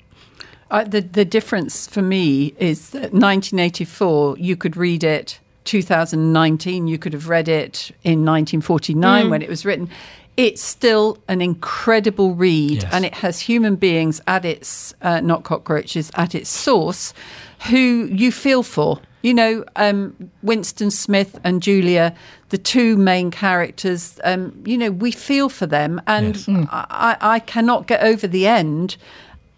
Uh, 0.70 0.84
the 0.84 1.00
the 1.00 1.24
difference 1.24 1.86
for 1.86 2.02
me 2.02 2.54
is 2.58 2.90
that 2.90 3.12
1984 3.12 4.36
you 4.38 4.56
could 4.56 4.76
read 4.76 5.04
it. 5.04 5.38
2019 5.64 6.86
you 6.86 6.98
could 6.98 7.12
have 7.14 7.28
read 7.28 7.48
it 7.48 7.90
in 8.02 8.24
1949 8.24 9.30
when 9.30 9.42
it 9.42 9.48
was 9.48 9.64
written. 9.64 9.88
It's 10.36 10.62
still 10.62 11.16
an 11.28 11.40
incredible 11.40 12.34
read 12.34 12.82
Yes. 12.82 12.92
and 12.92 13.04
it 13.04 13.14
has 13.14 13.40
human 13.40 13.76
beings 13.76 14.20
at 14.26 14.44
its 14.44 14.92
uh, 15.00 15.20
not 15.20 15.44
cockroaches 15.44 16.10
at 16.16 16.34
its 16.34 16.50
source 16.50 17.14
who 17.70 18.08
you 18.12 18.30
feel 18.32 18.62
for. 18.62 19.00
You 19.22 19.32
know 19.32 19.64
um, 19.76 20.14
Winston 20.42 20.90
Smith 20.90 21.38
and 21.44 21.62
Julia 21.62 22.14
the 22.50 22.58
two 22.58 22.96
main 22.98 23.30
characters 23.30 24.20
um, 24.24 24.62
you 24.66 24.76
know 24.76 24.90
we 24.90 25.12
feel 25.12 25.48
for 25.48 25.66
them 25.66 26.00
and 26.06 26.36
Yes. 26.46 26.68
I, 26.70 26.86
I 26.90 27.16
I 27.36 27.38
cannot 27.38 27.86
get 27.86 28.02
over 28.02 28.26
the 28.26 28.46
end 28.46 28.96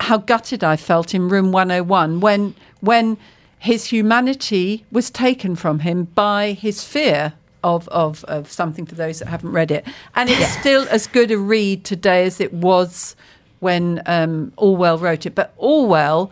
how 0.01 0.19
gutted 0.19 0.63
I 0.63 0.77
felt 0.77 1.15
in 1.15 1.29
room 1.29 1.53
101 1.53 2.21
when 2.21 2.55
when 2.81 3.17
his 3.59 3.87
humanity 3.87 4.85
was 4.93 5.11
taken 5.11 5.57
from 5.57 5.81
him 5.81 6.05
by 6.05 6.53
his 6.53 6.85
fear 6.85 7.33
of, 7.65 7.89
of, 7.89 8.23
of 8.25 8.51
something 8.53 8.87
for 8.87 8.95
those 8.95 9.19
that 9.19 9.27
haven't 9.27 9.51
read 9.51 9.71
it. 9.73 9.85
And 10.15 10.31
it's 10.31 10.57
still 10.59 10.87
as 10.89 11.07
good 11.09 11.33
a 11.33 11.39
read 11.39 11.85
today 11.85 12.25
as 12.25 12.41
it 12.41 12.53
was 12.53 13.17
when 13.59 14.03
um, 14.07 14.53
Orwell 14.57 14.99
wrote 14.99 15.27
it. 15.27 15.35
But 15.35 15.53
Orwell 15.57 16.31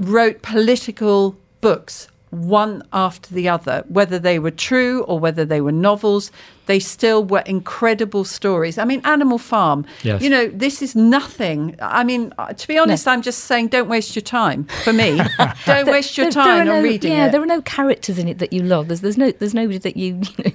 wrote 0.00 0.42
political 0.42 1.36
books 1.62 2.08
one 2.34 2.82
after 2.92 3.32
the 3.34 3.48
other, 3.48 3.84
whether 3.88 4.18
they 4.18 4.38
were 4.38 4.50
true 4.50 5.02
or 5.04 5.18
whether 5.18 5.44
they 5.44 5.60
were 5.60 5.72
novels. 5.72 6.30
They 6.66 6.80
still 6.80 7.22
were 7.22 7.40
incredible 7.40 8.24
stories. 8.24 8.78
I 8.78 8.84
mean, 8.86 9.02
Animal 9.04 9.36
Farm. 9.36 9.84
Yes. 10.02 10.22
You 10.22 10.30
know, 10.30 10.48
this 10.48 10.80
is 10.80 10.96
nothing. 10.96 11.76
I 11.80 12.04
mean, 12.04 12.32
uh, 12.38 12.54
to 12.54 12.68
be 12.68 12.78
honest, 12.78 13.06
I'm 13.06 13.20
just 13.20 13.40
saying, 13.44 13.68
don't 13.68 13.86
waste 13.88 14.16
your 14.16 14.22
time. 14.22 14.64
For 14.82 14.92
me, 14.94 15.20
don't 15.66 15.86
waste 15.86 16.16
your 16.16 16.30
There- 16.30 16.32
there 16.32 16.42
are 16.42 16.56
time 16.56 16.66
no, 16.66 16.76
on 16.76 16.82
reading 16.82 17.12
yeah, 17.12 17.26
it. 17.26 17.32
there 17.32 17.42
are 17.42 17.46
no 17.46 17.60
characters 17.60 18.18
in 18.18 18.28
it 18.28 18.38
that 18.38 18.54
you 18.54 18.62
love. 18.62 18.88
There's 18.88 19.02
there's 19.02 19.18
no 19.18 19.30
there's 19.32 19.52
nobody 19.52 19.76
that 19.78 19.96
you. 19.98 20.14
you 20.38 20.44
know, 20.44 20.52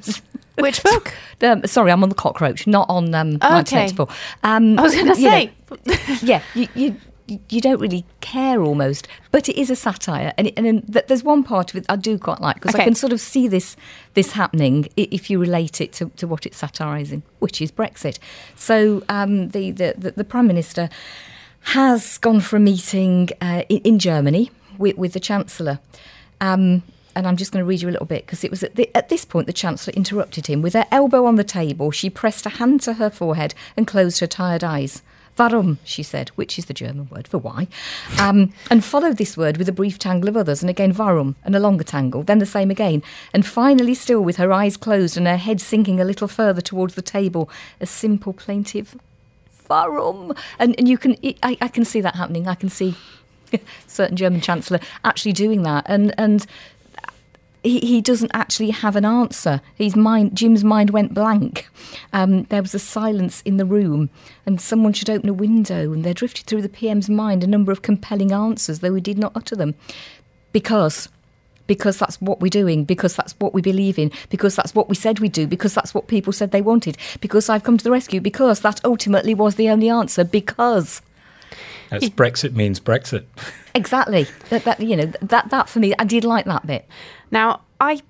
Which 0.57 0.81
book? 0.83 1.13
Um, 1.41 1.65
sorry, 1.65 1.89
I'm 1.89 2.03
on 2.03 2.09
the 2.09 2.15
cockroach, 2.15 2.67
not 2.67 2.89
on 2.89 3.15
um, 3.15 3.35
Okay. 3.35 3.47
1984. 3.95 4.07
Um, 4.43 4.77
I 4.77 4.81
was 4.81 4.93
going 4.93 5.07
to 5.13 5.17
you 5.21 5.29
know, 5.29 5.77
say. 6.09 6.19
yeah, 6.21 6.41
you, 6.53 6.67
you 6.75 6.95
you 7.49 7.61
don't 7.61 7.79
really 7.79 8.05
care 8.21 8.61
almost, 8.61 9.07
but 9.31 9.47
it 9.49 9.59
is 9.59 9.69
a 9.69 9.75
satire, 9.75 10.33
and, 10.37 10.47
it, 10.47 10.53
and 10.57 10.65
then 10.65 10.83
there's 11.07 11.23
one 11.23 11.43
part 11.43 11.71
of 11.71 11.77
it 11.77 11.85
I 11.89 11.95
do 11.95 12.17
quite 12.17 12.41
like 12.41 12.55
because 12.55 12.75
Okay. 12.75 12.83
I 12.83 12.85
can 12.85 12.95
sort 12.95 13.13
of 13.13 13.19
see 13.19 13.47
this 13.47 13.75
this 14.13 14.31
happening 14.33 14.87
if 14.95 15.29
you 15.29 15.39
relate 15.39 15.81
it 15.81 15.93
to, 15.93 16.09
to 16.17 16.27
what 16.27 16.45
it's 16.45 16.57
satirising, 16.57 17.23
which 17.39 17.61
is 17.61 17.71
Brexit. 17.71 18.19
So 18.55 19.03
um, 19.09 19.49
the, 19.49 19.71
the, 19.71 19.95
the 19.97 20.11
the 20.11 20.23
prime 20.23 20.47
minister 20.47 20.89
has 21.61 22.17
gone 22.17 22.39
for 22.39 22.55
a 22.55 22.59
meeting 22.59 23.29
uh, 23.41 23.63
in, 23.69 23.79
in 23.79 23.99
Germany 23.99 24.51
with, 24.77 24.97
with 24.97 25.13
the 25.13 25.19
chancellor. 25.19 25.79
Um, 26.41 26.83
and 27.15 27.27
I'm 27.27 27.35
just 27.35 27.51
going 27.51 27.63
to 27.63 27.67
read 27.67 27.81
you 27.81 27.89
a 27.89 27.91
little 27.91 28.05
bit 28.05 28.25
because 28.25 28.43
it 28.43 28.51
was 28.51 28.63
at, 28.63 28.75
the, 28.75 28.89
at 28.95 29.09
this 29.09 29.25
point 29.25 29.47
the 29.47 29.53
Chancellor 29.53 29.93
interrupted 29.93 30.47
him. 30.47 30.61
With 30.61 30.73
her 30.73 30.85
elbow 30.91 31.25
on 31.25 31.35
the 31.35 31.43
table, 31.43 31.91
she 31.91 32.09
pressed 32.09 32.45
a 32.45 32.49
hand 32.49 32.81
to 32.83 32.93
her 32.93 33.09
forehead 33.09 33.53
and 33.75 33.85
closed 33.85 34.19
her 34.19 34.27
tired 34.27 34.63
eyes. 34.63 35.01
Warum, 35.39 35.79
she 35.85 36.03
said, 36.03 36.29
which 36.29 36.59
is 36.59 36.65
the 36.65 36.73
German 36.73 37.07
word 37.09 37.27
for 37.27 37.37
why, 37.37 37.67
um, 38.19 38.53
and 38.69 38.83
followed 38.83 39.17
this 39.17 39.37
word 39.37 39.55
with 39.55 39.69
a 39.69 39.73
brief 39.73 39.97
tangle 39.97 40.27
of 40.27 40.35
others, 40.35 40.61
and 40.61 40.69
again 40.69 40.93
warum, 40.93 41.37
and 41.45 41.55
a 41.55 41.59
longer 41.59 41.85
tangle, 41.85 42.23
then 42.23 42.39
the 42.39 42.45
same 42.45 42.69
again, 42.69 43.01
and 43.33 43.45
finally, 43.45 43.93
still 43.93 44.21
with 44.21 44.35
her 44.35 44.51
eyes 44.51 44.75
closed 44.75 45.15
and 45.15 45.27
her 45.27 45.37
head 45.37 45.61
sinking 45.61 45.99
a 45.99 46.05
little 46.05 46.27
further 46.27 46.61
towards 46.61 46.95
the 46.95 47.01
table, 47.01 47.49
a 47.79 47.85
simple 47.85 48.33
plaintive 48.33 48.97
warum, 49.69 50.33
and 50.59 50.75
and 50.77 50.89
you 50.89 50.97
can 50.97 51.15
I, 51.41 51.57
I 51.61 51.67
can 51.69 51.85
see 51.85 52.01
that 52.01 52.15
happening. 52.15 52.47
I 52.47 52.55
can 52.55 52.69
see 52.69 52.95
certain 53.87 54.17
German 54.17 54.41
chancellor 54.41 54.79
actually 55.05 55.33
doing 55.33 55.63
that, 55.63 55.85
and 55.87 56.13
and 56.17 56.45
he, 57.63 57.79
he 57.79 58.01
doesn't 58.01 58.31
actually 58.33 58.69
have 58.69 58.95
an 58.95 59.05
answer. 59.05 59.61
His 59.75 59.95
mind, 59.95 60.35
Jim's 60.35 60.63
mind 60.63 60.91
went 60.91 61.13
blank. 61.13 61.69
Um, 62.13 62.43
there 62.43 62.61
was 62.61 62.73
a 62.73 62.79
silence 62.79 63.41
in 63.41 63.57
the 63.57 63.65
room, 63.65 64.09
and 64.45 64.61
someone 64.61 64.93
should 64.93 65.09
open 65.09 65.29
a 65.29 65.33
window, 65.33 65.91
and 65.91 66.03
there 66.03 66.13
drifted 66.13 66.45
through 66.45 66.61
the 66.61 66.69
PM's 66.69 67.09
mind 67.09 67.43
a 67.43 67.47
number 67.47 67.71
of 67.71 67.81
compelling 67.81 68.31
answers, 68.31 68.79
though 68.79 68.93
he 68.93 69.01
did 69.01 69.17
not 69.17 69.33
utter 69.35 69.55
them, 69.55 69.75
because. 70.51 71.09
Because 71.67 71.99
that's 71.99 72.19
what 72.19 72.39
we're 72.41 72.49
doing, 72.49 72.83
because 72.83 73.15
that's 73.15 73.35
what 73.37 73.53
we 73.53 73.61
believe 73.61 73.99
in, 73.99 74.11
because 74.31 74.55
that's 74.55 74.73
what 74.73 74.89
we 74.89 74.95
said 74.95 75.19
we'd 75.19 75.33
do, 75.33 75.45
because 75.45 75.75
that's 75.75 75.93
what 75.93 76.07
people 76.07 76.33
said 76.33 76.49
they 76.49 76.63
wanted, 76.63 76.97
because 77.21 77.47
I've 77.47 77.61
come 77.61 77.77
to 77.77 77.83
the 77.83 77.91
rescue, 77.91 78.19
because 78.19 78.61
that 78.61 78.83
ultimately 78.83 79.35
was 79.35 79.53
the 79.53 79.69
only 79.69 79.87
answer, 79.87 80.23
because. 80.23 81.03
That's 81.89 82.09
Brexit 82.09 82.53
means 82.53 82.79
Brexit. 82.79 83.25
Exactly. 83.75 84.27
That, 84.49 84.63
that 84.65 84.79
you 84.79 84.95
know 84.95 85.05
that 85.21 85.49
that 85.49 85.69
for 85.69 85.79
me, 85.79 85.93
I 85.97 86.03
did 86.03 86.23
like 86.23 86.45
that 86.45 86.65
bit. 86.65 86.87
Now, 87.31 87.61
I 87.79 88.01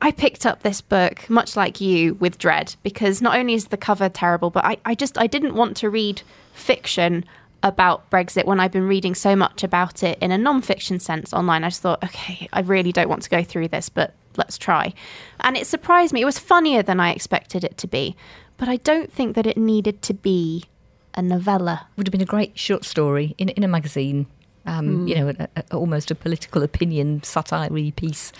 I 0.00 0.12
picked 0.12 0.46
up 0.46 0.62
this 0.62 0.80
book 0.80 1.28
much 1.28 1.56
like 1.56 1.80
you 1.80 2.14
with 2.14 2.38
dread 2.38 2.74
because 2.82 3.20
not 3.20 3.36
only 3.36 3.54
is 3.54 3.66
the 3.66 3.76
cover 3.76 4.08
terrible, 4.08 4.50
but 4.50 4.64
I, 4.64 4.78
I 4.84 4.94
just 4.94 5.18
I 5.18 5.26
didn't 5.26 5.54
want 5.54 5.76
to 5.78 5.90
read 5.90 6.22
fiction 6.54 7.24
about 7.62 8.08
Brexit 8.10 8.46
when 8.46 8.58
I've 8.58 8.72
been 8.72 8.88
reading 8.88 9.14
so 9.14 9.36
much 9.36 9.62
about 9.62 10.02
it 10.02 10.18
in 10.20 10.32
a 10.32 10.38
non-fiction 10.38 10.98
sense 10.98 11.34
online. 11.34 11.64
I 11.64 11.68
just 11.68 11.82
thought, 11.82 12.02
okay, 12.02 12.48
I 12.54 12.60
really 12.60 12.92
don't 12.92 13.10
want 13.10 13.22
to 13.22 13.30
go 13.30 13.42
through 13.42 13.68
this, 13.68 13.90
but 13.90 14.14
let's 14.38 14.56
try. 14.56 14.94
And 15.40 15.56
it 15.58 15.66
surprised 15.66 16.14
me. 16.14 16.22
It 16.22 16.24
was 16.24 16.38
funnier 16.38 16.82
than 16.82 17.00
I 17.00 17.12
expected 17.12 17.62
it 17.62 17.76
to 17.78 17.86
be, 17.86 18.16
but 18.56 18.70
I 18.70 18.76
don't 18.76 19.12
think 19.12 19.36
that 19.36 19.46
it 19.46 19.58
needed 19.58 20.00
to 20.02 20.14
be 20.14 20.64
a 21.14 21.22
novella. 21.22 21.86
would 21.96 22.06
have 22.06 22.12
been 22.12 22.20
a 22.20 22.24
great 22.36 22.58
short 22.58 22.84
story 22.84 23.34
in 23.38 23.48
in 23.50 23.64
a 23.64 23.68
magazine. 23.68 24.26
Um, 24.66 25.08
You 25.08 25.14
know, 25.14 25.28
a, 25.28 25.48
a, 25.56 25.74
almost 25.74 26.10
a 26.10 26.14
political 26.14 26.62
opinion 26.62 27.22
satire 27.22 27.70
piece. 27.92 28.32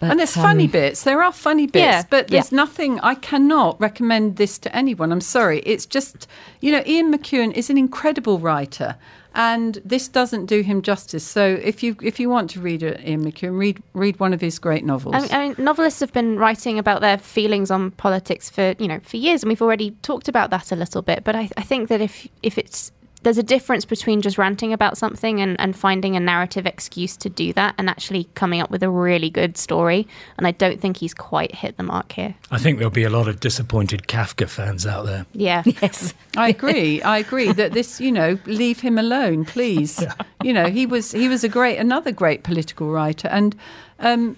But, 0.00 0.10
and 0.10 0.18
there's 0.18 0.36
um, 0.36 0.42
funny 0.42 0.66
bits. 0.66 1.04
There 1.04 1.22
are 1.22 1.32
funny 1.32 1.66
bits, 1.66 1.84
Yeah, 1.84 2.02
but 2.10 2.26
there's 2.28 2.50
yeah. 2.50 2.56
nothing. 2.56 2.98
I 3.00 3.14
cannot 3.14 3.80
recommend 3.80 4.36
this 4.36 4.58
to 4.58 4.74
anyone. 4.74 5.12
I'm 5.12 5.20
sorry. 5.20 5.60
It's 5.60 5.86
just, 5.86 6.26
you 6.60 6.72
know, 6.72 6.82
Ian 6.84 7.12
McEwan 7.12 7.52
is 7.52 7.70
an 7.70 7.78
incredible 7.78 8.40
writer, 8.40 8.96
and 9.34 9.80
this 9.84 10.08
doesn't 10.08 10.46
do 10.46 10.62
him 10.62 10.82
justice. 10.82 11.24
So 11.24 11.44
if 11.62 11.82
you 11.82 11.96
if 12.02 12.20
you 12.20 12.28
want 12.28 12.50
to 12.50 12.60
read 12.60 12.82
Ian 12.82 13.24
McEwan, 13.24 13.58
read 13.58 13.82
read 13.92 14.20
one 14.20 14.32
of 14.32 14.40
his 14.40 14.58
great 14.58 14.84
novels. 14.84 15.14
I 15.14 15.20
mean, 15.20 15.30
I 15.32 15.48
mean, 15.48 15.54
novelists 15.58 16.00
have 16.00 16.12
been 16.12 16.38
writing 16.38 16.78
about 16.78 17.00
their 17.00 17.18
feelings 17.18 17.70
on 17.70 17.92
politics 17.92 18.50
for 18.50 18.74
you 18.78 18.88
know 18.88 19.00
for 19.02 19.16
years, 19.16 19.42
and 19.42 19.48
we've 19.48 19.62
already 19.62 19.92
talked 20.02 20.28
about 20.28 20.50
that 20.50 20.72
a 20.72 20.76
little 20.76 21.02
bit. 21.02 21.24
But 21.24 21.36
I, 21.36 21.48
I 21.56 21.62
think 21.62 21.88
that 21.88 22.00
if 22.00 22.28
if 22.42 22.58
it's 22.58 22.92
there's 23.22 23.38
a 23.38 23.42
difference 23.42 23.84
between 23.84 24.22
just 24.22 24.38
ranting 24.38 24.72
about 24.72 24.98
something 24.98 25.40
and, 25.40 25.60
and 25.60 25.76
finding 25.76 26.16
a 26.16 26.20
narrative 26.20 26.66
excuse 26.66 27.16
to 27.18 27.28
do 27.28 27.52
that, 27.52 27.74
and 27.78 27.88
actually 27.88 28.24
coming 28.34 28.60
up 28.60 28.70
with 28.70 28.82
a 28.82 28.90
really 28.90 29.30
good 29.30 29.56
story. 29.56 30.06
And 30.38 30.46
I 30.46 30.50
don't 30.50 30.80
think 30.80 30.96
he's 30.96 31.14
quite 31.14 31.54
hit 31.54 31.76
the 31.76 31.82
mark 31.82 32.12
here. 32.12 32.34
I 32.50 32.58
think 32.58 32.78
there'll 32.78 32.90
be 32.90 33.04
a 33.04 33.10
lot 33.10 33.28
of 33.28 33.40
disappointed 33.40 34.08
Kafka 34.08 34.48
fans 34.48 34.86
out 34.86 35.06
there. 35.06 35.26
Yeah, 35.32 35.62
Yes. 35.82 36.14
I 36.36 36.48
agree. 36.48 37.02
I 37.02 37.18
agree 37.18 37.52
that 37.52 37.72
this, 37.72 38.00
you 38.00 38.12
know, 38.12 38.38
leave 38.46 38.80
him 38.80 38.98
alone, 38.98 39.44
please. 39.44 40.04
You 40.42 40.52
know, 40.52 40.66
he 40.66 40.86
was 40.86 41.12
he 41.12 41.28
was 41.28 41.44
a 41.44 41.48
great 41.48 41.78
another 41.78 42.10
great 42.10 42.42
political 42.42 42.90
writer, 42.90 43.28
and 43.28 43.54
um, 44.00 44.36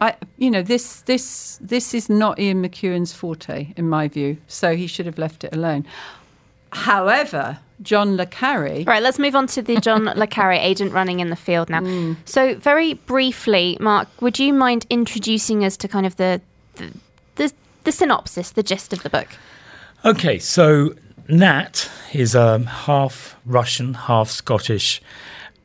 I, 0.00 0.16
you 0.36 0.50
know, 0.50 0.62
this 0.62 1.02
this 1.02 1.60
this 1.60 1.94
is 1.94 2.08
not 2.08 2.40
Ian 2.40 2.60
McEwan's 2.60 3.12
forte, 3.12 3.72
in 3.76 3.88
my 3.88 4.08
view. 4.08 4.38
So 4.48 4.74
he 4.74 4.88
should 4.88 5.06
have 5.06 5.18
left 5.18 5.44
it 5.44 5.54
alone. 5.54 5.86
However, 6.72 7.58
John 7.82 8.16
le 8.16 8.26
Carre, 8.26 8.84
Right, 8.84 9.02
let's 9.02 9.18
move 9.18 9.34
on 9.34 9.46
to 9.48 9.62
the 9.62 9.76
John 9.76 10.04
Le 10.04 10.26
Carre 10.26 10.52
agent 10.52 10.92
running 10.92 11.20
in 11.20 11.30
the 11.30 11.36
field 11.36 11.68
now. 11.68 11.80
Mm. 11.80 12.16
So, 12.24 12.54
very 12.54 12.94
briefly, 12.94 13.76
Mark, 13.80 14.08
would 14.20 14.38
you 14.38 14.52
mind 14.52 14.86
introducing 14.88 15.64
us 15.64 15.76
to 15.78 15.88
kind 15.88 16.06
of 16.06 16.16
the 16.16 16.40
the, 16.76 16.92
the, 17.36 17.52
the 17.84 17.92
synopsis, 17.92 18.52
the 18.52 18.62
gist 18.62 18.92
of 18.92 19.02
the 19.02 19.10
book? 19.10 19.28
Okay, 20.04 20.38
so 20.38 20.94
Nat 21.28 21.90
is 22.12 22.34
a 22.34 22.60
half 22.60 23.36
Russian, 23.44 23.94
half 23.94 24.30
Scottish, 24.30 25.02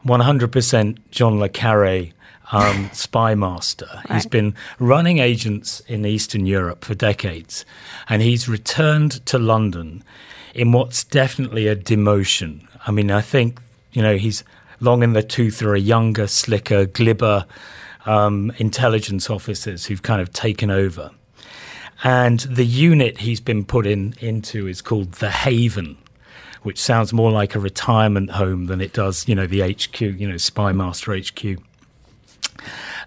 100% 0.06 0.98
John 1.12 1.40
Le 1.40 1.50
Carre 1.50 2.12
um, 2.52 2.90
spy 2.94 3.36
master. 3.36 4.04
He's 4.12 4.26
been 4.26 4.54
running 4.80 5.20
agents 5.20 5.82
in 5.88 6.06
Eastern 6.06 6.46
Europe 6.46 6.84
for 6.84 6.94
decades, 6.94 7.66
and 8.10 8.22
he's 8.22 8.50
returned 8.50 9.26
to 9.28 9.40
London 9.40 10.04
in 10.54 10.72
what's 10.72 11.04
definitely 11.04 11.68
a 11.68 11.76
demotion. 11.76 12.68
I 12.86 12.92
mean, 12.92 13.12
I 13.12 13.22
think, 13.22 13.60
you 13.92 14.02
know, 14.02 14.18
he's 14.18 14.44
long 14.80 15.04
in 15.04 15.14
the 15.14 15.24
tooth. 15.24 15.62
Are 15.64 15.76
younger, 15.76 16.28
slicker, 16.28 16.86
glibber 16.86 17.46
um, 18.06 18.52
intelligence 18.58 19.30
officers 19.30 19.86
who've 19.86 20.02
kind 20.02 20.22
of 20.22 20.32
taken 20.32 20.72
over. 20.72 21.12
And 22.04 22.42
the 22.42 22.66
unit 22.66 23.20
he's 23.20 23.42
been 23.42 23.66
put 23.66 23.88
in 23.88 24.14
into 24.20 24.68
is 24.68 24.82
called 24.82 25.14
the 25.14 25.32
Haven, 25.32 25.98
which 26.62 26.80
sounds 26.80 27.12
more 27.12 27.32
like 27.32 27.56
a 27.56 27.60
retirement 27.60 28.32
home 28.32 28.68
than 28.68 28.82
it 28.82 28.94
does, 28.94 29.28
you 29.28 29.36
know, 29.36 29.48
the 29.48 29.62
HQ, 29.62 30.00
you 30.02 30.28
know, 30.28 30.38
Spy 30.38 30.72
Master 30.72 31.18
HQ. 31.18 31.60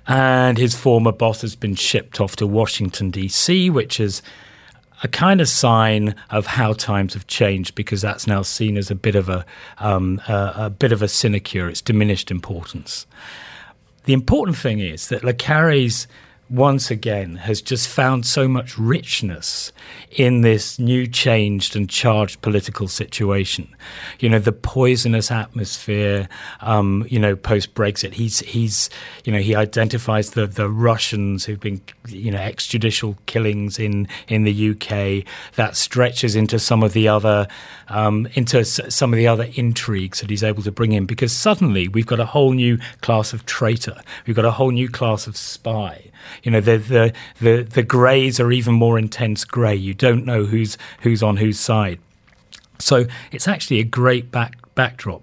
And 0.06 0.59
his 0.59 0.75
former 0.75 1.12
boss 1.12 1.42
has 1.42 1.54
been 1.54 1.76
shipped 1.76 2.20
off 2.20 2.37
to 2.37 2.47
Washington, 2.47 3.11
D.C., 3.11 3.70
which 3.70 4.00
is 4.00 4.23
a 5.02 5.09
kind 5.09 5.40
of 5.40 5.49
sign 5.49 6.14
of 6.30 6.47
how 6.47 6.73
times 6.75 7.14
have 7.14 7.26
changed 7.26 7.75
because 7.75 8.02
that's 8.02 8.26
now 8.26 8.42
seen 8.42 8.76
as 8.76 8.90
a 8.90 8.95
bit 8.95 9.14
of 9.14 9.28
a, 9.28 9.45
um, 9.78 10.21
a, 10.28 10.52
a 10.57 10.71
bit 10.71 10.92
of 10.92 11.02
a 11.02 11.09
sinecure. 11.09 11.69
It's 11.69 11.80
diminished 11.80 12.30
importance. 12.30 13.07
The 14.04 14.12
important 14.12 14.57
thing 14.57 14.80
is 14.80 15.09
that 15.09 15.25
Le 15.25 15.35
Carre's 15.35 16.07
once 16.50 16.90
again 16.90 17.37
has 17.37 17.62
just 17.62 17.88
found 17.88 18.26
so 18.26 18.49
much 18.49 18.76
richness 18.76 19.73
in 20.11 20.40
this 20.40 20.80
new 20.80 21.07
changed 21.07 21.76
and 21.76 21.88
charged 21.88 22.42
political 22.42 22.88
situation. 22.88 23.69
You 24.19 24.28
know, 24.28 24.40
the 24.40 24.52
poisonous 24.52 25.30
atmosphere, 25.30 26.28
um, 26.61 27.07
you 27.09 27.21
know, 27.21 27.37
post 27.37 27.75
Brexit. 27.75 28.14
He's, 28.14 28.40
he's, 28.40 28.90
you 29.25 29.33
know, 29.33 29.38
he 29.38 29.54
identifies 29.54 30.33
the, 30.33 30.49
the 30.49 30.69
Russians 30.69 31.45
who've 31.45 31.61
been, 31.61 31.80
you 32.09 32.33
know, 32.33 32.38
extrajudicial 32.38 33.16
killings 33.26 33.78
in, 33.78 34.09
in 34.26 34.42
the 34.42 34.71
UK. 34.71 35.25
That 35.54 35.76
stretches 35.76 36.35
into 36.35 36.59
some 36.59 36.83
of 36.83 36.92
the 36.92 37.07
other, 37.07 37.47
um, 37.88 38.26
into 38.35 38.61
s- 38.61 38.80
some 38.88 39.12
of 39.12 39.19
the 39.19 39.28
other 39.28 39.49
intrigues 39.54 40.21
that 40.21 40.30
he's 40.30 40.42
able 40.42 40.64
to 40.64 40.73
bring 40.73 40.92
in 40.92 41.07
because 41.07 41.33
suddenly 41.33 41.87
we've 41.87 42.07
got 42.07 42.19
a 42.19 42.26
whole 42.26 42.52
new 42.52 42.78
class 43.02 43.33
of 43.33 43.47
traitor. 43.47 44.02
We've 44.26 44.37
got 44.37 44.45
a 44.45 44.50
whole 44.50 44.73
new 44.73 44.88
class 44.88 45.28
of 45.28 45.37
spy. 45.37 46.09
You 46.42 46.50
know, 46.52 46.60
the 46.60 46.78
the 46.78 47.12
the, 47.40 47.62
the 47.62 47.82
greys 47.82 48.40
are 48.40 48.50
even 48.52 48.74
more 48.74 48.98
intense 48.98 49.44
grey. 49.44 49.74
You 49.74 49.94
don't 49.94 50.24
know 50.24 50.44
who's 50.44 50.76
who's 51.02 51.22
on 51.22 51.36
whose 51.36 51.58
side. 51.60 51.98
So 52.78 53.06
it's 53.32 53.46
actually 53.46 53.80
a 53.80 53.84
great 53.84 54.30
back 54.30 54.54
backdrop. 54.74 55.22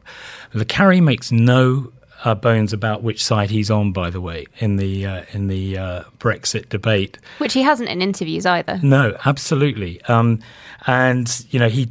Le 0.53 0.65
Carre 0.65 1.01
makes 1.01 1.31
no 1.31 1.91
uh, 2.23 2.33
bones 2.35 2.73
about 2.73 3.03
which 3.03 3.23
side 3.23 3.49
he's 3.49 3.69
on. 3.71 3.91
By 3.91 4.09
the 4.09 4.21
way, 4.21 4.45
in 4.59 4.75
the 4.77 5.05
uh, 5.05 5.23
in 5.31 5.47
the 5.47 5.77
uh, 5.77 6.03
Brexit 6.19 6.69
debate, 6.69 7.17
Which 7.39 7.53
he 7.53 7.61
hasn't 7.63 7.89
in 7.89 8.01
interviews 8.01 8.45
either. 8.45 8.79
no, 8.83 9.17
absolutely. 9.25 10.01
Um, 10.03 10.39
and 10.85 11.45
you 11.49 11.59
know, 11.59 11.69
he 11.69 11.87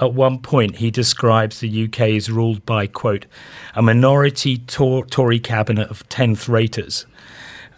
at 0.00 0.12
one 0.14 0.38
point 0.38 0.76
he 0.76 0.90
describes 0.90 1.60
the 1.60 1.84
UK 1.84 2.00
as 2.10 2.30
ruled 2.30 2.64
by 2.66 2.86
quote 2.86 3.26
a 3.74 3.82
minority 3.82 4.58
Tor- 4.58 5.06
Tory 5.06 5.40
cabinet 5.40 5.90
of 5.90 6.06
tenth 6.08 6.48
raters. 6.48 7.06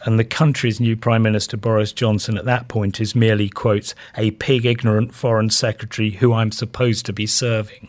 And 0.05 0.19
the 0.19 0.25
country's 0.25 0.81
new 0.81 0.97
Prime 0.97 1.23
Minister 1.23 1.57
Boris 1.57 1.93
Johnson 1.93 2.37
at 2.37 2.45
that 2.45 2.69
point 2.69 3.01
is 3.01 3.15
merely, 3.15 3.49
quotes, 3.49 3.95
a 4.17 4.33
pig 4.33 4.67
ignorant 4.67 5.15
foreign 5.15 5.51
secretary 5.51 6.11
who 6.11 6.33
I'm 6.33 6.51
supposed 6.53 7.07
to 7.07 7.13
be 7.13 7.27
serving. 7.27 7.89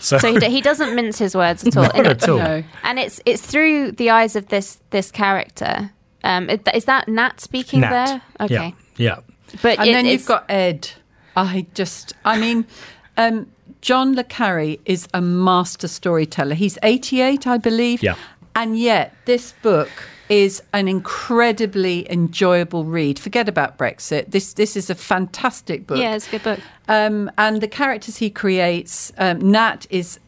So, 0.00 0.18
So 0.18 0.32
he, 0.32 0.38
d- 0.38 0.50
he 0.50 0.60
doesn't 0.60 0.94
mince 0.94 1.18
his 1.18 1.34
words 1.36 1.66
at 1.66 1.76
all. 1.76 1.82
not 1.84 1.96
And 1.96 2.06
at 2.06 2.28
all. 2.28 2.38
No. 2.38 2.62
and 2.82 2.98
it's 2.98 3.20
it's 3.24 3.42
through 3.42 3.92
the 3.92 4.10
eyes 4.10 4.36
of 4.36 4.48
this 4.48 4.80
this 4.90 5.10
character. 5.10 5.90
Um, 6.22 6.48
is 6.50 6.84
that 6.86 7.08
Nat 7.08 7.40
speaking 7.40 7.80
Nat. 7.80 7.90
there? 7.90 8.22
Okay, 8.40 8.74
Yeah. 8.96 9.16
Yeah. 9.16 9.18
but 9.62 9.78
And 9.78 9.88
it- 9.88 9.92
then 9.92 10.06
you've 10.06 10.24
got 10.26 10.44
Ed. 10.50 10.88
I 11.36 11.66
just, 11.74 12.12
I 12.24 12.38
mean, 12.38 12.64
um, 13.16 13.46
John 13.82 14.14
Le 14.14 14.24
Carre 14.24 14.76
is 14.86 15.08
a 15.12 15.20
master 15.20 15.88
storyteller. 15.88 16.54
He's 16.54 16.78
88, 16.82 17.46
I 17.46 17.58
believe. 17.58 18.02
Yeah. 18.02 18.14
And 18.54 18.78
yet, 18.78 19.14
this 19.24 19.52
book 19.62 19.90
is 20.28 20.62
an 20.72 20.88
incredibly 20.88 22.10
enjoyable 22.10 22.84
read. 22.84 23.18
Forget 23.18 23.48
about 23.48 23.78
Brexit. 23.78 24.30
This 24.30 24.54
this 24.54 24.76
is 24.76 24.90
a 24.90 24.94
fantastic 24.94 25.86
book. 25.86 25.98
yeah, 25.98 26.14
it's 26.14 26.28
a 26.28 26.30
good 26.32 26.42
book. 26.42 26.60
Um, 26.88 27.30
and 27.38 27.60
the 27.60 27.68
characters 27.68 28.16
he 28.18 28.30
creates, 28.30 29.12
um, 29.18 29.50
Nat 29.50 29.86
is 29.90 30.18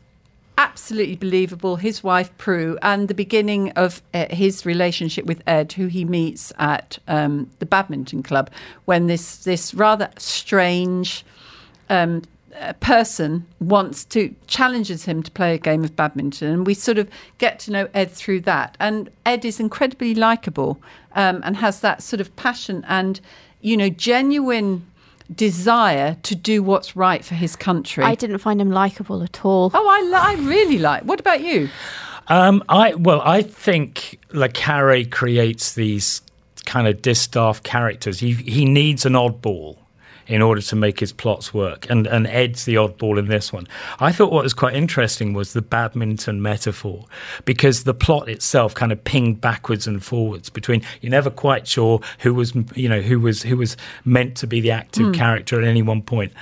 absolutely 0.58 1.16
believable. 1.16 1.76
His 1.76 2.02
wife 2.02 2.36
Prue, 2.38 2.78
and 2.82 3.08
the 3.08 3.14
beginning 3.14 3.70
of 3.72 4.02
uh, 4.14 4.26
his 4.30 4.64
relationship 4.64 5.24
with 5.26 5.42
Ed, 5.46 5.72
who 5.72 5.86
he 5.86 6.04
meets 6.04 6.52
at 6.58 6.98
um, 7.08 7.50
the 7.58 7.66
badminton 7.66 8.22
club, 8.22 8.50
when 8.84 9.06
this 9.06 9.38
this 9.38 9.74
rather 9.74 10.10
strange 10.18 11.24
um, 11.88 12.22
uh, 12.60 12.72
person 12.74 13.46
wants 13.60 14.04
to 14.06 14.34
challenges 14.46 15.04
him 15.04 15.22
to 15.22 15.30
play 15.30 15.54
a 15.54 15.58
game 15.58 15.84
of 15.84 15.94
badminton, 15.94 16.52
and 16.52 16.66
we 16.66 16.74
sort 16.74 16.98
of 16.98 17.08
get 17.38 17.58
to 17.60 17.70
know 17.70 17.88
Ed 17.94 18.10
through 18.10 18.40
that. 18.42 18.76
And 18.80 19.10
Ed 19.24 19.44
is 19.44 19.60
incredibly 19.60 20.14
likable 20.14 20.80
um, 21.14 21.40
and 21.44 21.56
has 21.56 21.80
that 21.80 22.02
sort 22.02 22.20
of 22.20 22.34
passion 22.36 22.84
and 22.88 23.20
you 23.60 23.76
know 23.76 23.88
genuine 23.88 24.86
desire 25.34 26.16
to 26.22 26.34
do 26.34 26.62
what's 26.62 26.94
right 26.96 27.24
for 27.24 27.34
his 27.34 27.56
country. 27.56 28.04
I 28.04 28.14
didn't 28.14 28.38
find 28.38 28.60
him 28.60 28.70
likable 28.70 29.22
at 29.22 29.44
all. 29.44 29.70
Oh, 29.74 29.88
I, 29.88 30.00
li- 30.02 30.14
I 30.14 30.48
really 30.48 30.78
like. 30.78 31.02
What 31.02 31.18
about 31.20 31.40
you? 31.40 31.68
Um, 32.28 32.62
I 32.68 32.94
well, 32.94 33.20
I 33.24 33.42
think 33.42 34.18
Le 34.32 34.48
Carre 34.48 35.04
creates 35.04 35.74
these 35.74 36.22
kind 36.64 36.88
of 36.88 37.02
distaff 37.02 37.62
characters. 37.62 38.20
He 38.20 38.32
he 38.32 38.64
needs 38.64 39.06
an 39.06 39.12
oddball 39.12 39.78
in 40.26 40.42
order 40.42 40.60
to 40.60 40.76
make 40.76 41.00
his 41.00 41.12
plots 41.12 41.54
work, 41.54 41.88
and 41.90 42.06
and 42.06 42.26
Ed's 42.26 42.64
the 42.64 42.74
oddball 42.74 43.18
in 43.18 43.26
this 43.26 43.52
one. 43.52 43.66
I 44.00 44.12
thought 44.12 44.32
what 44.32 44.42
was 44.42 44.54
quite 44.54 44.74
interesting 44.74 45.32
was 45.32 45.52
the 45.52 45.62
badminton 45.62 46.42
metaphor, 46.42 47.04
because 47.44 47.84
the 47.84 47.94
plot 47.94 48.28
itself 48.28 48.74
kind 48.74 48.92
of 48.92 49.02
pinged 49.04 49.40
backwards 49.40 49.86
and 49.86 50.02
forwards 50.02 50.50
between 50.50 50.82
you're 51.00 51.10
never 51.10 51.30
quite 51.30 51.66
sure 51.66 52.00
who 52.20 52.34
was 52.34 52.54
you 52.74 52.88
know 52.88 53.00
who 53.00 53.20
was 53.20 53.42
who 53.42 53.56
was 53.56 53.76
meant 54.04 54.36
to 54.38 54.46
be 54.46 54.60
the 54.60 54.70
active 54.70 55.14
character 55.14 55.60
at 55.60 55.66
any 55.66 55.82
one 55.82 56.02
point, 56.02 56.32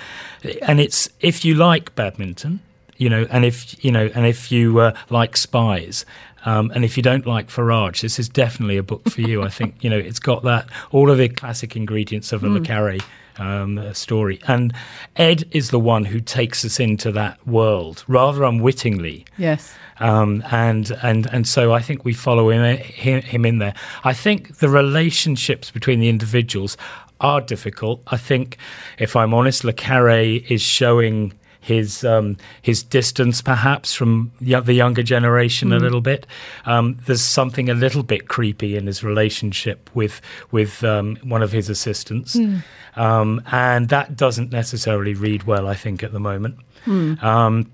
and 0.63 0.81
it's 0.81 1.09
if 1.21 1.45
you 1.45 1.55
like 1.55 1.95
badminton 1.95 2.61
you 2.97 3.09
know, 3.09 3.27
and 3.31 3.45
if 3.45 3.85
you 3.85 3.91
know, 3.91 4.11
and 4.15 4.27
if 4.27 4.53
you 4.53 4.79
uh, 4.79 4.95
like 5.11 5.37
spies, 5.37 6.07
um, 6.45 6.71
and 6.75 6.85
if 6.85 6.97
you 6.97 7.03
don't 7.03 7.27
like 7.27 7.49
Farage, 7.49 8.03
this 8.03 8.19
is 8.19 8.29
definitely 8.29 8.77
a 8.77 8.83
book 8.83 9.09
for 9.09 9.21
you. 9.21 9.43
I 9.43 9.49
think 9.49 9.83
you 9.83 9.91
know 9.91 9.99
it's 9.99 10.19
got 10.19 10.43
that 10.45 10.69
all 10.91 11.11
of 11.11 11.19
the 11.19 11.29
classic 11.29 11.77
ingredients 11.77 12.33
of 12.33 12.45
a 12.45 12.49
Le 12.49 12.61
Carre 12.61 12.99
um, 13.39 13.93
story, 13.95 14.41
and 14.47 14.73
Ed 15.17 15.45
is 15.51 15.71
the 15.71 15.81
one 15.81 16.05
who 16.07 16.21
takes 16.21 16.65
us 16.65 16.79
into 16.79 17.11
that 17.13 17.45
world 17.47 18.05
rather 18.07 18.45
unwittingly. 18.45 19.25
Yes. 19.39 19.75
Um, 20.01 20.43
and 20.51 20.91
and 21.03 21.27
and 21.27 21.47
so 21.47 21.73
I 21.73 21.81
think 21.81 22.05
we 22.05 22.13
follow 22.13 22.51
him, 22.51 22.79
him 22.79 23.23
him 23.23 23.45
in 23.45 23.59
there. 23.59 23.75
I 24.03 24.13
think 24.13 24.59
the 24.59 24.69
relationships 24.69 25.71
between 25.71 26.01
the 26.01 26.09
individuals 26.09 26.77
are 27.21 27.41
difficult. 27.41 28.03
I 28.09 28.17
think, 28.17 28.59
if 28.99 29.17
I'm 29.17 29.33
honest, 29.33 29.65
Le 29.65 29.73
Carre 29.73 30.43
is 30.49 30.61
showing 30.61 31.33
his 31.65 32.05
um, 32.05 32.37
his 32.63 32.83
distance 32.83 33.41
perhaps 33.43 33.95
from 33.95 34.31
the 34.41 34.73
younger 34.75 35.03
generation 35.03 35.73
a 35.73 35.79
little 35.79 36.01
bit. 36.03 36.27
Um, 36.67 36.99
there's 37.07 37.23
something 37.23 37.71
a 37.71 37.75
little 37.75 38.03
bit 38.03 38.29
creepy 38.29 38.77
in 38.77 38.87
his 38.87 39.03
relationship 39.03 39.91
with 39.95 40.21
with 40.51 40.85
um, 40.85 41.17
one 41.25 41.43
of 41.43 41.53
his 41.53 41.69
assistants, 41.71 42.37
um, 42.97 43.43
and 43.51 43.89
that 43.89 44.17
doesn't 44.17 44.53
necessarily 44.53 45.15
read 45.15 45.45
well. 45.45 45.67
I 45.67 45.75
think 45.75 46.03
at 46.03 46.13
the 46.13 46.21
moment. 46.21 46.57
Um, 46.87 47.71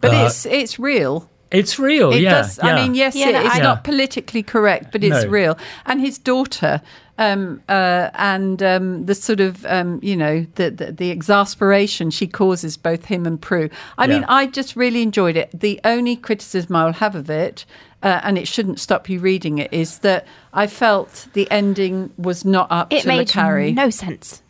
But 0.00 0.12
uh, 0.14 0.26
it's 0.26 0.44
it's 0.46 0.78
real. 0.78 1.28
it's 1.50 1.78
real. 1.78 2.12
It 2.12 2.20
yeah, 2.22 2.30
does. 2.42 2.58
I 2.62 2.74
mean, 2.74 2.94
yes, 2.94 3.14
Yeah, 3.16 3.30
it 3.30 3.32
no, 3.32 3.42
is 3.46 3.52
I- 3.58 3.62
not 3.62 3.84
politically 3.84 4.42
correct, 4.42 4.92
but 4.92 5.02
it's 5.02 5.24
No. 5.24 5.30
real. 5.30 5.58
And 5.86 6.00
his 6.00 6.18
daughter, 6.18 6.80
um, 7.20 7.62
uh, 7.68 8.10
and 8.14 8.60
um, 8.62 9.06
the 9.06 9.14
sort 9.14 9.40
of, 9.40 9.64
um, 9.66 10.00
you 10.02 10.16
know, 10.16 10.46
the, 10.56 10.70
the 10.70 10.90
the 10.90 11.10
exasperation 11.10 12.10
she 12.10 12.26
causes 12.26 12.76
both 12.76 13.04
him 13.04 13.26
and 13.26 13.40
Prue. 13.40 13.68
I 13.98 14.06
mean, 14.08 14.24
I 14.24 14.46
just 14.46 14.74
really 14.74 15.02
enjoyed 15.02 15.36
it. 15.36 15.50
The 15.52 15.78
only 15.84 16.16
criticism 16.16 16.74
I 16.74 16.86
will 16.86 16.94
have 16.94 17.14
of 17.14 17.30
it. 17.30 17.64
Uh, 18.02 18.18
and 18.22 18.38
it 18.38 18.48
shouldn't 18.48 18.80
stop 18.80 19.10
you 19.10 19.20
reading 19.20 19.58
it. 19.58 19.70
Is 19.72 19.98
that 19.98 20.26
I 20.54 20.66
felt 20.66 21.28
the 21.34 21.46
ending 21.50 22.10
was 22.16 22.46
not 22.46 22.66
up 22.72 22.90
It 22.90 23.02
to 23.02 23.08
Le 23.08 23.16
made 23.18 23.28
Carre. 23.28 23.70
no 23.72 23.90
sense. 23.90 24.40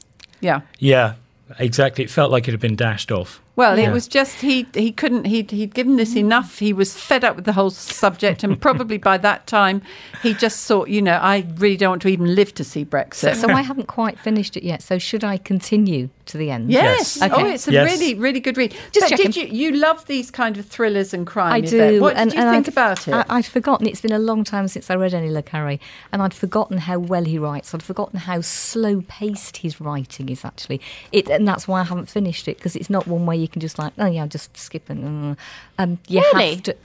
Yeah. 0.40 0.61
Yeah, 0.78 1.14
exactly. 1.59 2.04
It 2.04 2.11
felt 2.11 2.30
like 2.30 2.46
it 2.46 2.52
had 2.52 2.61
been 2.61 2.76
dashed 2.76 3.11
off. 3.11 3.42
Well, 3.61 3.79
Yeah. 3.79 3.90
it 3.90 3.92
was 3.92 4.09
just 4.09 4.40
he 4.40 4.66
he 4.75 4.90
couldn't 4.90 5.27
he'd 5.27 5.51
he'd 5.51 5.75
given 5.75 5.96
this 5.96 6.16
enough. 6.16 6.59
He 6.61 6.73
was 6.73 6.96
fed 6.96 7.25
up 7.25 7.37
with 7.37 7.44
the 7.44 7.53
whole 7.53 7.68
subject, 7.70 8.42
and 8.42 8.59
probably 8.61 8.96
by 8.96 9.18
that 9.18 9.46
time 9.46 9.83
he 10.23 10.33
just 10.35 10.66
thought, 10.66 10.88
you 10.88 11.03
know, 11.03 11.18
I 11.35 11.46
really 11.57 11.77
don't 11.77 11.90
want 11.90 12.03
to 12.03 12.09
even 12.09 12.35
live 12.35 12.55
to 12.55 12.64
see 12.64 12.85
Brexit. 12.87 13.37
so 13.37 13.49
I 13.51 13.61
haven't 13.61 13.87
quite 13.88 14.18
finished 14.18 14.57
it 14.57 14.62
yet. 14.62 14.83
So 14.83 14.99
should 14.99 15.25
I 15.25 15.37
continue 15.37 16.09
to 16.27 16.38
the 16.38 16.51
end? 16.51 16.70
Yes. 16.70 17.18
Yes. 17.20 17.31
Oh, 17.35 17.44
it's 17.44 17.68
a 17.68 17.73
Yes. 17.73 17.90
really, 17.90 18.14
really 18.14 18.40
good 18.40 18.57
read. 18.57 18.75
Just 18.92 19.11
but 19.11 19.16
did 19.18 19.37
you 19.37 19.44
you 19.44 19.73
love 19.73 20.07
these 20.07 20.31
kind 20.31 20.57
of 20.57 20.64
thrillers 20.64 21.12
and 21.12 21.27
crime? 21.27 21.53
I 21.53 21.59
Yvette? 21.59 21.70
do. 21.70 22.01
What 22.01 22.16
did 22.16 22.33
you 22.33 22.40
and 22.40 22.51
think 22.55 22.66
I'd- 22.68 22.73
about 22.73 23.09
it? 23.09 23.14
I, 23.14 23.25
I'd 23.29 23.44
forgotten. 23.46 23.87
It's 23.87 24.01
been 24.01 24.12
a 24.12 24.18
long 24.31 24.42
time 24.44 24.68
since 24.68 24.90
I 24.90 24.94
read 24.94 25.12
any 25.12 25.31
Le 25.31 25.42
Carre, 25.42 25.79
and 26.12 26.23
I'd 26.23 26.33
forgotten 26.35 26.79
how 26.79 26.99
well 26.99 27.25
he 27.25 27.38
writes. 27.38 27.75
I'd 27.75 27.83
forgotten 27.83 28.20
how 28.20 28.40
slow 28.40 29.03
paced 29.07 29.59
his 29.59 29.81
writing 29.83 30.31
is 30.31 30.44
actually. 30.46 30.81
It, 31.12 31.29
and 31.29 31.46
that's 31.46 31.68
why 31.68 31.81
I 31.81 31.85
haven't 31.85 32.09
finished 32.09 32.49
it 32.49 32.57
because 32.57 32.75
it's 32.75 32.88
not 32.88 33.07
one 33.07 33.27
where 33.27 33.37
you 33.37 33.49
can 33.50 33.60
just 33.60 33.78
like, 33.78 33.92
oh 33.98 34.06
yeah, 34.06 34.22
I'll 34.22 34.28
just 34.28 34.56
skip 34.56 34.88
it. 34.90 34.96
Mm. 34.98 35.36
Um, 35.78 35.98
you 36.08 36.20
Really? 36.32 36.54
have 36.54 36.62
to. 36.64 36.76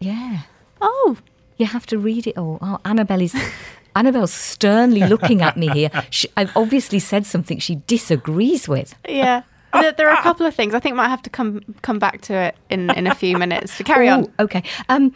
Yeah, 0.00 0.42
Oh, 0.80 1.16
you 1.56 1.66
have 1.66 1.86
to 1.86 1.98
read 1.98 2.26
it 2.26 2.36
all. 2.36 2.58
Oh, 2.60 2.78
Annabelle 2.84 3.22
is. 3.22 3.34
Annabelle's 3.96 4.32
sternly 4.34 5.00
looking 5.06 5.40
at 5.40 5.56
me 5.56 5.68
here. 5.68 5.90
She, 6.10 6.28
I've 6.36 6.54
obviously 6.56 6.98
said 6.98 7.26
something 7.26 7.58
she 7.60 7.76
disagrees 7.86 8.68
with. 8.68 8.94
yeah. 9.08 9.42
there, 9.96 10.08
are 10.08 10.14
a 10.18 10.22
couple 10.22 10.46
of 10.46 10.54
things 10.54 10.72
I 10.74 10.78
think 10.80 10.94
might 10.94 11.08
have 11.08 11.22
to 11.22 11.30
come 11.30 11.60
come 11.82 11.98
back 11.98 12.20
to 12.22 12.34
it 12.34 12.54
in, 12.70 12.90
in 12.90 13.06
a 13.08 13.14
few 13.14 13.36
minutes. 13.38 13.76
To 13.78 13.84
carry 13.84 14.08
on. 14.08 14.32
Okay. 14.38 14.62
Um, 14.88 15.12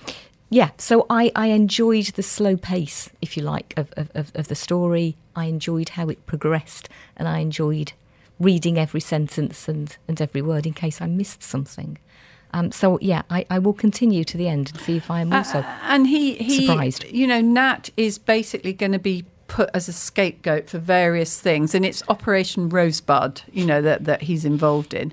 yeah, 0.51 0.71
so 0.79 1.07
I, 1.11 1.31
I 1.37 1.49
enjoyed 1.49 2.07
the 2.07 2.23
slow 2.25 2.57
pace, 2.57 3.11
if 3.21 3.37
you 3.37 3.43
like, 3.45 3.75
of, 3.77 3.93
of, 3.97 4.33
of 4.35 4.49
the 4.49 4.55
story. 4.57 5.17
I 5.37 5.45
enjoyed 5.45 5.91
how 5.91 6.09
it 6.09 6.25
progressed, 6.27 6.89
and 7.17 7.29
I 7.29 7.39
enjoyed 7.39 7.93
reading 8.41 8.79
every 8.79 9.01
sentence 9.01 9.69
and, 9.69 9.97
and 10.07 10.21
every 10.21 10.43
word 10.43 10.67
in 10.67 10.73
case 10.73 11.01
I 11.01 11.07
missed 11.07 11.43
something. 11.43 11.99
Um, 12.53 12.73
so, 12.73 12.99
yeah, 13.03 13.23
I, 13.29 13.45
I 13.51 13.59
will 13.59 13.75
continue 13.75 14.25
to 14.25 14.37
the 14.37 14.49
end 14.49 14.71
and 14.71 14.81
see 14.81 14.97
if 14.97 15.11
I 15.11 15.21
am 15.21 15.33
also. 15.33 15.65
and 15.83 16.07
he 16.07 16.35
he 16.37 16.67
surprised. 16.67 17.05
you 17.05 17.27
know 17.27 17.41
nat 17.43 17.91
is 17.97 18.17
basically 18.19 18.73
going 18.73 18.93
to 18.93 18.99
be 18.99 19.25
put 19.49 19.69
as 19.75 19.89
a 19.89 19.93
scapegoat 19.93 20.71
for 20.71 20.79
various 20.79 21.41
things 21.41 21.75
and 21.75 21.85
it's 21.85 22.03
operation 22.09 22.69
rosebud 22.69 23.43
you 23.53 23.65
know 23.67 23.81
that 23.83 24.05
that 24.05 24.23
he's 24.23 24.45
involved 24.45 24.93
in 24.95 25.13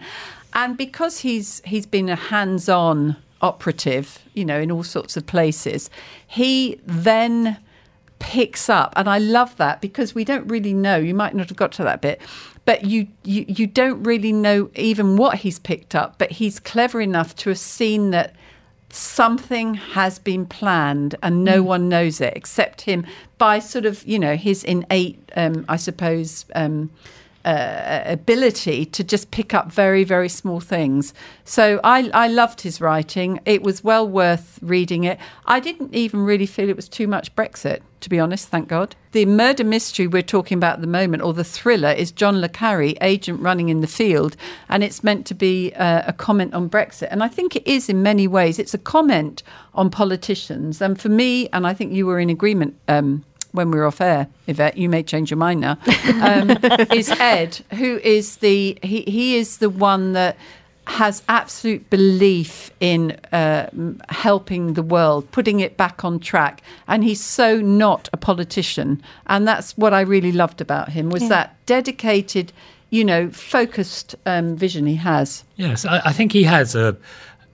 and 0.53 0.77
because 0.77 1.19
he's 1.19 1.61
he's 1.65 1.85
been 1.85 2.09
a 2.09 2.15
hands-on 2.15 3.15
operative 3.41 4.19
you 4.33 4.43
know 4.45 4.59
in 4.59 4.71
all 4.71 4.83
sorts 4.83 5.15
of 5.17 5.25
places 5.25 5.89
he 6.27 6.79
then 6.85 7.57
picks 8.19 8.69
up 8.69 8.91
and 8.97 9.09
i 9.09 9.17
love 9.17 9.55
that 9.57 9.79
because 9.81 10.13
we 10.15 10.23
don't 10.25 10.47
really 10.47 10.73
know 10.73 10.97
you 10.97 11.13
might 11.13 11.33
not 11.35 11.47
have 11.49 11.57
got 11.57 11.71
to 11.71 11.83
that 11.83 12.01
bit 12.01 12.19
but 12.65 12.83
you, 12.85 13.07
you 13.23 13.45
you 13.47 13.67
don't 13.67 14.03
really 14.03 14.33
know 14.33 14.69
even 14.75 15.15
what 15.17 15.39
he's 15.39 15.59
picked 15.59 15.95
up 15.95 16.17
but 16.17 16.31
he's 16.31 16.59
clever 16.59 16.99
enough 16.99 17.35
to 17.35 17.49
have 17.49 17.59
seen 17.59 18.11
that 18.11 18.35
something 18.89 19.73
has 19.73 20.19
been 20.19 20.45
planned 20.45 21.15
and 21.21 21.43
no 21.43 21.61
one 21.61 21.89
knows 21.89 22.21
it 22.21 22.33
except 22.35 22.81
him 22.81 23.05
by 23.37 23.59
sort 23.59 23.85
of 23.85 24.05
you 24.05 24.17
know 24.17 24.35
his 24.35 24.63
innate 24.63 25.19
um, 25.35 25.65
i 25.67 25.75
suppose 25.75 26.45
um, 26.55 26.89
uh, 27.45 28.01
ability 28.05 28.85
to 28.87 29.03
just 29.03 29.29
pick 29.29 29.53
up 29.53 29.71
very, 29.71 30.03
very 30.03 30.27
small 30.27 30.59
things. 30.59 31.13
So 31.43 31.79
I, 31.83 32.09
I 32.13 32.27
loved 32.27 32.61
his 32.61 32.81
writing. 32.81 33.39
It 33.45 33.61
was 33.61 33.83
well 33.83 34.07
worth 34.07 34.57
reading 34.61 35.03
it. 35.03 35.19
I 35.45 35.59
didn't 35.59 35.93
even 35.93 36.21
really 36.21 36.47
feel 36.47 36.69
it 36.69 36.75
was 36.75 36.89
too 36.89 37.07
much 37.07 37.35
Brexit, 37.35 37.81
to 38.01 38.09
be 38.09 38.19
honest, 38.19 38.49
thank 38.49 38.67
God. 38.67 38.95
The 39.11 39.25
murder 39.27 39.63
mystery 39.63 40.07
we're 40.07 40.23
talking 40.23 40.57
about 40.57 40.75
at 40.75 40.81
the 40.81 40.87
moment, 40.87 41.21
or 41.21 41.33
the 41.33 41.43
thriller, 41.43 41.91
is 41.91 42.11
John 42.11 42.41
Le 42.41 42.49
Carre, 42.49 42.95
agent 42.99 43.39
running 43.39 43.69
in 43.69 43.81
the 43.81 43.87
field, 43.87 44.35
and 44.67 44.83
it's 44.83 45.03
meant 45.03 45.27
to 45.27 45.35
be 45.35 45.71
uh, 45.75 46.01
a 46.07 46.13
comment 46.13 46.55
on 46.55 46.67
Brexit. 46.67 47.09
And 47.11 47.23
I 47.23 47.27
think 47.27 47.55
it 47.55 47.65
is 47.67 47.89
in 47.89 48.01
many 48.01 48.27
ways. 48.27 48.57
It's 48.57 48.73
a 48.73 48.79
comment 48.79 49.43
on 49.75 49.91
politicians. 49.91 50.81
And 50.81 50.99
for 50.99 51.09
me, 51.09 51.47
and 51.53 51.67
I 51.67 51.75
think 51.75 51.93
you 51.93 52.07
were 52.07 52.19
in 52.19 52.31
agreement. 52.31 52.75
Um, 52.87 53.23
when 53.55 53.71
we 53.71 53.79
were 53.79 53.85
off 53.85 54.01
air, 54.01 54.27
Yvette, 54.47 54.77
you 54.77 54.89
may 54.89 55.03
change 55.03 55.31
your 55.31 55.37
mind 55.37 55.61
now, 55.61 55.77
um, 56.21 56.49
is 56.93 57.09
Ed, 57.09 57.59
who 57.71 57.97
is 58.03 58.37
the 58.37 58.77
he, 58.83 59.01
he 59.01 59.35
is 59.37 59.57
the 59.57 59.69
one 59.69 60.13
that 60.13 60.37
has 60.87 61.23
absolute 61.27 61.89
belief 61.89 62.71
in 62.79 63.11
uh, 63.31 63.69
helping 64.09 64.73
the 64.73 64.83
world, 64.83 65.29
putting 65.31 65.59
it 65.59 65.77
back 65.77 66.05
on 66.05 66.19
track, 66.19 66.61
and 66.87 67.03
he's 67.03 67.23
so 67.23 67.59
not 67.59 68.09
a 68.13 68.17
politician, 68.17 69.01
and 69.27 69.47
that's 69.47 69.75
what 69.77 69.93
I 69.93 70.01
really 70.01 70.31
loved 70.31 70.61
about 70.61 70.89
him 70.89 71.09
was 71.09 71.27
that 71.29 71.55
dedicated, 71.65 72.53
you 72.89 73.03
know, 73.03 73.29
focused 73.31 74.15
um, 74.25 74.55
vision 74.55 74.85
he 74.85 74.95
has. 74.95 75.43
Yes, 75.55 75.85
I, 75.85 76.01
I 76.05 76.13
think 76.13 76.31
he 76.31 76.43
has 76.43 76.75
a. 76.75 76.97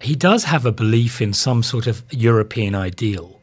He 0.02 0.16
does 0.16 0.46
have 0.46 0.66
a 0.66 0.72
belief 0.72 1.22
in 1.22 1.32
some 1.32 1.62
sort 1.62 1.86
of 1.86 2.04
European 2.12 2.74
ideal. 2.74 3.41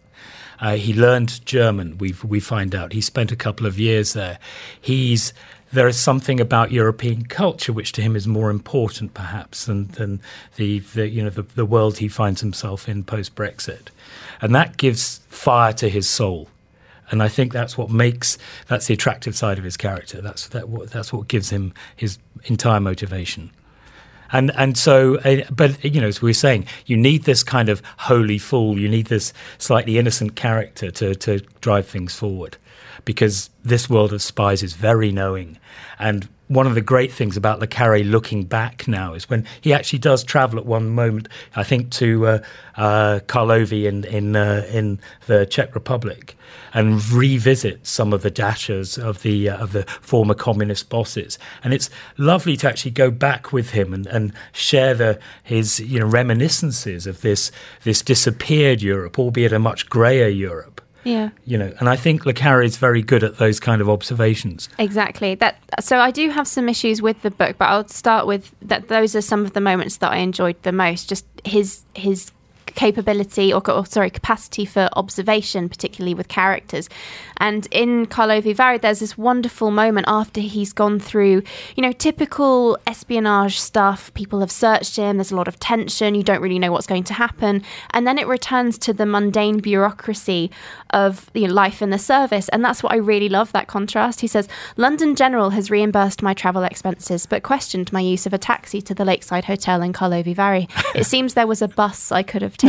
Uh, 0.60 0.76
he 0.76 0.92
learned 0.92 1.44
German. 1.46 1.98
We 1.98 2.14
we 2.24 2.40
find 2.40 2.74
out 2.74 2.92
he 2.92 3.00
spent 3.00 3.32
a 3.32 3.36
couple 3.36 3.66
of 3.66 3.78
years 3.78 4.12
there. 4.12 4.38
He's 4.80 5.32
there 5.72 5.86
is 5.86 6.00
something 6.00 6.40
about 6.40 6.72
European 6.72 7.26
culture 7.26 7.72
which 7.72 7.92
to 7.92 8.02
him 8.02 8.16
is 8.16 8.26
more 8.26 8.50
important, 8.50 9.12
perhaps, 9.12 9.66
than, 9.66 9.88
than 9.88 10.20
the, 10.56 10.78
the 10.80 11.08
you 11.08 11.22
know 11.22 11.30
the, 11.30 11.42
the 11.42 11.66
world 11.66 11.98
he 11.98 12.08
finds 12.08 12.40
himself 12.40 12.88
in 12.88 13.04
post 13.04 13.34
Brexit, 13.34 13.88
and 14.40 14.54
that 14.54 14.76
gives 14.76 15.18
fire 15.28 15.72
to 15.74 15.88
his 15.88 16.08
soul. 16.08 16.48
And 17.10 17.22
I 17.22 17.28
think 17.28 17.52
that's 17.52 17.78
what 17.78 17.90
makes 17.90 18.36
that's 18.66 18.86
the 18.86 18.94
attractive 18.94 19.34
side 19.34 19.58
of 19.58 19.64
his 19.64 19.76
character. 19.76 20.20
That's 20.20 20.48
that 20.48 20.90
that's 20.90 21.12
what 21.12 21.28
gives 21.28 21.50
him 21.50 21.72
his 21.96 22.18
entire 22.44 22.80
motivation. 22.80 23.50
And 24.30 24.50
and 24.56 24.76
so, 24.76 25.16
uh, 25.18 25.42
but 25.50 25.82
you 25.84 26.00
know, 26.00 26.08
as 26.08 26.20
we 26.20 26.30
were 26.30 26.34
saying, 26.34 26.66
you 26.86 26.96
need 26.96 27.24
this 27.24 27.42
kind 27.42 27.68
of 27.68 27.82
holy 27.98 28.38
fool. 28.38 28.78
You 28.78 28.88
need 28.88 29.06
this 29.06 29.32
slightly 29.58 29.98
innocent 29.98 30.36
character 30.36 30.90
to 30.90 31.14
to 31.14 31.38
drive 31.60 31.86
things 31.86 32.14
forward, 32.14 32.56
because 33.04 33.50
this 33.64 33.88
world 33.88 34.12
of 34.12 34.20
spies 34.20 34.62
is 34.62 34.74
very 34.74 35.10
knowing. 35.12 35.58
And 35.98 36.28
one 36.48 36.66
of 36.66 36.74
the 36.74 36.80
great 36.80 37.12
things 37.12 37.36
about 37.36 37.60
Le 37.60 37.66
Carre 37.66 38.02
looking 38.02 38.44
back 38.44 38.88
now 38.88 39.14
is 39.14 39.28
when 39.28 39.46
he 39.60 39.72
actually 39.72 39.98
does 39.98 40.24
travel 40.24 40.58
at 40.58 40.66
one 40.66 40.88
moment, 40.88 41.28
I 41.54 41.62
think, 41.62 41.90
to 41.92 42.26
uh, 42.26 42.38
uh, 42.76 43.20
Karlovy 43.26 43.84
in 43.84 44.04
in 44.04 44.34
uh, 44.34 44.66
in 44.70 44.98
the 45.26 45.46
Czech 45.46 45.74
Republic, 45.74 46.36
and 46.72 47.06
revisit 47.10 47.86
some 47.86 48.12
of 48.12 48.22
the 48.22 48.30
dachas 48.30 48.98
of 48.98 49.22
the 49.22 49.50
uh, 49.50 49.58
of 49.58 49.72
the 49.72 49.84
former 50.00 50.34
communist 50.34 50.88
bosses. 50.88 51.38
And 51.62 51.74
it's 51.74 51.90
lovely 52.16 52.56
to 52.58 52.68
actually 52.68 52.92
go 52.92 53.10
back 53.10 53.52
with 53.52 53.70
him 53.70 53.92
and, 53.92 54.06
and 54.06 54.32
share 54.52 54.94
the 54.94 55.18
his 55.42 55.80
you 55.80 56.00
know 56.00 56.06
reminiscences 56.06 57.06
of 57.06 57.20
this 57.20 57.52
this 57.84 58.02
disappeared 58.02 58.82
Europe, 58.82 59.18
albeit 59.18 59.52
a 59.52 59.58
much 59.58 59.88
greyer 59.88 60.28
Europe. 60.28 60.77
Yeah. 61.04 61.30
You 61.44 61.58
know, 61.58 61.72
and 61.78 61.88
I 61.88 61.96
think 61.96 62.26
Le 62.26 62.32
Carre 62.32 62.62
is 62.62 62.76
very 62.76 63.02
good 63.02 63.22
at 63.22 63.38
those 63.38 63.60
kind 63.60 63.80
of 63.80 63.88
observations. 63.88 64.68
Exactly. 64.78 65.34
That 65.36 65.58
so 65.80 65.98
I 65.98 66.10
do 66.10 66.30
have 66.30 66.46
some 66.46 66.68
issues 66.68 67.00
with 67.00 67.22
the 67.22 67.30
book, 67.30 67.56
but 67.58 67.66
I'll 67.66 67.88
start 67.88 68.26
with 68.26 68.54
that 68.62 68.88
those 68.88 69.14
are 69.14 69.22
some 69.22 69.44
of 69.44 69.52
the 69.52 69.60
moments 69.60 69.98
that 69.98 70.12
I 70.12 70.18
enjoyed 70.18 70.62
the 70.62 70.72
most. 70.72 71.08
Just 71.08 71.24
his 71.44 71.82
his 71.94 72.30
capability 72.78 73.52
or, 73.52 73.60
or 73.68 73.84
sorry 73.84 74.08
capacity 74.08 74.64
for 74.64 74.88
observation 74.92 75.68
particularly 75.68 76.14
with 76.14 76.28
characters. 76.28 76.88
And 77.38 77.66
in 77.72 78.06
Karlovy 78.06 78.54
Vary 78.54 78.78
there's 78.78 79.00
this 79.00 79.18
wonderful 79.18 79.72
moment 79.72 80.06
after 80.08 80.40
he's 80.40 80.72
gone 80.72 81.00
through 81.00 81.42
you 81.74 81.82
know 81.82 81.90
typical 81.90 82.78
espionage 82.86 83.58
stuff. 83.58 84.14
People 84.14 84.38
have 84.38 84.52
searched 84.52 84.94
him. 84.94 85.16
There's 85.16 85.32
a 85.32 85.36
lot 85.36 85.48
of 85.48 85.58
tension. 85.58 86.14
You 86.14 86.22
don't 86.22 86.40
really 86.40 86.60
know 86.60 86.70
what's 86.70 86.86
going 86.86 87.02
to 87.04 87.14
happen. 87.14 87.64
And 87.90 88.06
then 88.06 88.16
it 88.16 88.28
returns 88.28 88.78
to 88.78 88.92
the 88.92 89.06
mundane 89.06 89.58
bureaucracy 89.58 90.52
of 90.90 91.32
you 91.34 91.48
know, 91.48 91.54
life 91.54 91.82
in 91.82 91.90
the 91.90 91.98
service. 91.98 92.48
And 92.50 92.64
that's 92.64 92.80
what 92.84 92.92
I 92.92 92.96
really 92.96 93.28
love 93.28 93.50
that 93.52 93.66
contrast. 93.66 94.20
He 94.20 94.28
says 94.28 94.46
London 94.76 95.16
General 95.16 95.50
has 95.50 95.68
reimbursed 95.68 96.22
my 96.22 96.32
travel 96.32 96.62
expenses 96.62 97.26
but 97.26 97.42
questioned 97.42 97.92
my 97.92 98.00
use 98.00 98.24
of 98.24 98.32
a 98.32 98.38
taxi 98.38 98.80
to 98.82 98.94
the 98.94 99.04
Lakeside 99.04 99.46
Hotel 99.46 99.82
in 99.82 99.92
Karlovy 99.92 100.36
Vary 100.36 100.68
it 100.94 101.04
seems 101.04 101.34
there 101.34 101.46
was 101.46 101.60
a 101.60 101.68
bus 101.68 102.12
I 102.12 102.22
could 102.22 102.42
have 102.42 102.56
taken 102.56 102.67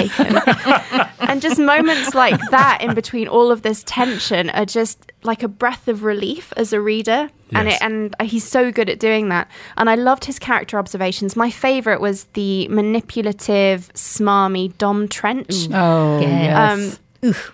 and 1.20 1.42
just 1.42 1.60
moments 1.60 2.14
like 2.14 2.40
that 2.52 2.80
in 2.82 2.94
between 2.94 3.28
all 3.28 3.52
of 3.52 3.62
this 3.62 3.84
tension 3.86 4.50
are 4.52 4.66
just 4.66 5.12
like 5.24 5.44
a 5.44 5.48
breath 5.48 5.88
of 5.88 6.04
relief 6.04 6.54
as 6.58 6.74
a 6.74 6.80
reader. 6.82 7.30
And 7.52 7.68
it, 7.68 7.82
and 7.82 8.16
he's 8.22 8.44
so 8.48 8.72
good 8.72 8.90
at 8.92 9.00
doing 9.00 9.30
that. 9.30 9.50
And 9.76 9.90
I 9.90 9.96
loved 9.96 10.26
his 10.26 10.38
character 10.38 10.78
observations. 10.78 11.36
My 11.36 11.50
favorite 11.50 12.00
was 12.00 12.26
the 12.34 12.68
manipulative 12.68 13.92
smarmy 13.94 14.78
Dom 14.78 15.08
Trench. 15.08 15.68
Oh, 15.74 16.20
Yeah. 16.22 16.74
um, 16.74 16.92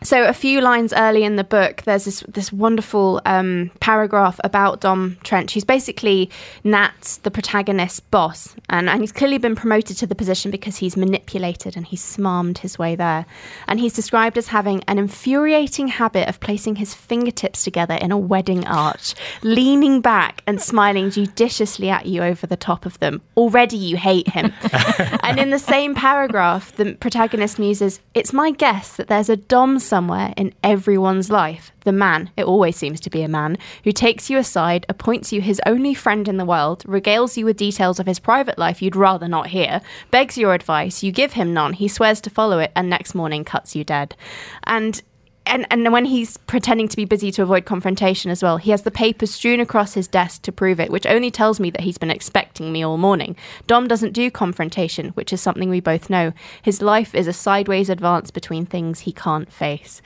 so 0.04 0.26
a 0.26 0.34
few 0.34 0.62
lines 0.62 0.94
early 0.94 1.24
in 1.24 1.36
the 1.36 1.44
book, 1.44 1.82
there's 1.84 2.06
this 2.06 2.22
this 2.28 2.54
wonderful 2.54 3.22
um, 3.26 3.72
paragraph 3.80 4.40
about 4.44 4.82
Dom 4.82 5.18
Trench. 5.24 5.54
He's 5.54 5.64
basically 5.64 6.30
Nat's 6.64 7.18
the 7.18 7.32
protagonist's 7.32 8.00
boss, 8.00 8.56
and, 8.70 8.90
and 8.90 9.02
he's 9.02 9.12
clearly 9.12 9.38
been 9.38 9.56
promoted 9.56 9.98
to 9.98 10.08
the 10.08 10.16
position 10.16 10.52
because 10.52 10.78
he's 10.78 10.96
manipulated 10.96 11.76
and 11.76 11.86
he's 11.86 12.04
smarmed 12.04 12.60
his 12.60 12.78
way 12.78 12.96
there. 12.96 13.26
And 13.68 13.80
he's 13.80 13.94
described 13.94 14.38
as 14.38 14.48
having 14.48 14.84
an 14.84 15.00
infuriating 15.00 15.88
habit 15.88 16.30
of 16.30 16.40
placing 16.40 16.76
his 16.76 16.94
fingertips 16.94 17.64
together 17.64 17.96
in 17.96 18.12
a 18.12 18.18
wedding 18.18 18.68
arch, 18.68 19.16
leaning 19.42 20.02
back 20.02 20.44
and 20.46 20.62
smiling 20.62 21.10
judiciously 21.10 21.90
at 21.90 22.06
you 22.06 22.22
over 22.22 22.46
the 22.46 22.58
top 22.58 22.86
of 22.86 23.00
them. 23.00 23.22
Already 23.36 23.78
you 23.78 23.98
hate 23.98 24.30
him. 24.30 24.54
and 25.24 25.40
in 25.40 25.50
the 25.50 25.60
same 25.60 25.96
paragraph, 25.96 26.76
the 26.76 26.94
protagonist 26.96 27.58
muses, 27.58 28.00
It's 28.14 28.34
my 28.34 28.52
guess 28.52 28.96
that 28.98 29.08
there's 29.08 29.30
a 29.30 29.38
Dom 29.56 29.80
somewhere 29.80 30.34
in 30.36 30.54
everyone's 30.64 31.30
life. 31.30 31.72
The 31.86 31.94
man, 31.94 32.30
it 32.36 32.44
always 32.44 32.76
seems 32.76 33.00
to 33.00 33.10
be 33.10 33.22
a 33.22 33.30
man, 33.30 33.58
who 33.86 33.94
takes 33.94 34.30
you 34.30 34.38
aside, 34.38 34.86
appoints 34.90 35.32
you 35.32 35.40
his 35.40 35.62
only 35.66 35.94
friend 35.94 36.28
in 36.28 36.36
the 36.36 36.44
world, 36.44 36.84
regales 36.84 37.38
you 37.38 37.46
with 37.46 37.56
details 37.56 37.98
of 37.98 38.06
his 38.06 38.20
private 38.20 38.58
life 38.58 38.82
you'd 38.82 38.98
rather 38.98 39.30
not 39.30 39.48
hear, 39.48 39.80
begs 40.12 40.38
your 40.38 40.54
advice, 40.54 41.04
you 41.04 41.14
give 41.14 41.32
him 41.32 41.54
none, 41.54 41.72
he 41.72 41.88
swears 41.88 42.20
to 42.20 42.30
follow 42.30 42.60
it, 42.60 42.74
and 42.76 42.90
next 42.90 43.16
morning 43.16 43.46
cuts 43.46 43.78
you 43.78 43.86
dead. 43.86 44.18
And 44.66 45.02
and 45.46 45.66
and 45.70 45.92
when 45.92 46.06
he's 46.06 46.38
pretending 46.38 46.88
to 46.88 46.96
be 46.96 47.06
busy 47.06 47.32
to 47.32 47.44
avoid 47.44 47.66
confrontation 47.66 48.32
as 48.32 48.42
well, 48.42 48.58
he 48.58 48.72
has 48.72 48.84
the 48.84 48.92
papers 48.92 49.32
strewn 49.32 49.60
across 49.60 49.94
his 49.94 50.08
desk 50.08 50.42
to 50.44 50.52
prove 50.52 50.80
it, 50.80 50.90
which 50.90 51.06
only 51.06 51.32
tells 51.32 51.60
me 51.60 51.70
that 51.72 51.82
he's 51.82 51.98
been 51.98 52.12
expecting 52.12 52.72
me 52.72 52.84
all 52.84 52.98
morning. 52.98 53.36
Dom 53.68 53.88
doesn't 53.88 54.14
do 54.14 54.32
confrontation, 54.32 55.10
which 55.10 55.32
is 55.32 55.42
something 55.42 55.70
we 55.70 55.80
both 55.80 56.10
know. 56.10 56.34
His 56.62 56.82
life 56.82 57.14
is 57.14 57.28
a 57.28 57.34
sideways 57.34 57.90
advance 57.90 58.32
between 58.32 58.66
things 58.66 59.02
he 59.02 59.12
can't 59.12 59.52
face. 59.52 60.02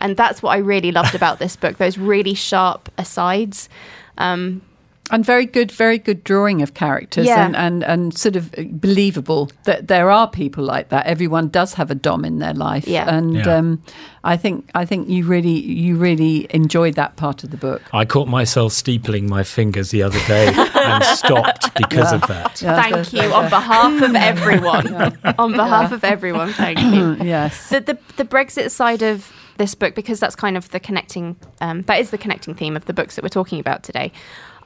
And 0.00 0.16
that's 0.16 0.42
what 0.42 0.50
I 0.50 0.58
really 0.58 0.92
loved 0.92 1.14
about 1.14 1.38
this 1.38 1.56
book, 1.56 1.76
those 1.78 1.98
really 1.98 2.34
sharp 2.34 2.88
asides. 2.96 3.68
Um, 4.16 4.62
and 5.10 5.24
very 5.24 5.46
good, 5.46 5.70
very 5.72 5.98
good 5.98 6.24
drawing 6.24 6.62
of 6.62 6.74
characters, 6.74 7.26
Yeah. 7.26 7.44
and, 7.46 7.56
and 7.56 7.84
and 7.84 8.16
sort 8.16 8.36
of 8.36 8.50
believable 8.80 9.50
that 9.64 9.88
there 9.88 10.10
are 10.10 10.28
people 10.28 10.64
like 10.64 10.88
that. 10.90 11.06
Everyone 11.06 11.48
does 11.48 11.74
have 11.74 11.90
a 11.90 11.94
dom 11.94 12.24
in 12.24 12.38
their 12.38 12.54
life, 12.54 12.86
Yeah. 12.86 13.08
and 13.08 13.34
Yeah. 13.36 13.56
Um, 13.56 13.82
I 14.24 14.36
think 14.36 14.68
I 14.74 14.84
think 14.84 15.08
you 15.08 15.24
really 15.24 15.58
you 15.60 15.96
really 15.96 16.46
enjoyed 16.50 16.94
that 16.94 17.16
part 17.16 17.44
of 17.44 17.50
the 17.50 17.56
book. 17.56 17.82
I 17.92 18.04
caught 18.04 18.28
myself 18.28 18.72
steepling 18.72 19.28
my 19.28 19.42
fingers 19.44 19.90
the 19.90 20.02
other 20.02 20.18
day 20.26 20.52
and 20.74 21.04
stopped 21.18 21.74
because 21.76 22.12
of 22.12 22.20
that. 22.28 22.60
Yeah, 22.60 22.82
thank 22.82 23.12
you 23.12 23.32
on 23.32 23.48
behalf 23.48 24.02
of 24.02 24.14
everyone. 24.32 25.16
On 25.38 25.52
behalf 25.52 25.92
of 25.92 26.04
everyone, 26.04 26.52
thank 26.52 26.78
you. 26.80 27.16
Yes. 27.24 27.70
the, 27.70 27.80
the 27.80 27.98
the 28.16 28.24
Brexit 28.24 28.70
side 28.70 29.02
of 29.02 29.32
this 29.56 29.74
book, 29.74 29.94
because 29.94 30.20
that's 30.20 30.36
kind 30.36 30.56
of 30.56 30.68
the 30.70 30.78
connecting, 30.78 31.34
um, 31.60 31.82
that 31.82 31.98
is 31.98 32.10
the 32.10 32.18
connecting 32.18 32.54
theme 32.54 32.76
of 32.76 32.84
the 32.84 32.92
books 32.92 33.16
that 33.16 33.22
we're 33.24 33.28
talking 33.28 33.58
about 33.58 33.82
today. 33.82 34.12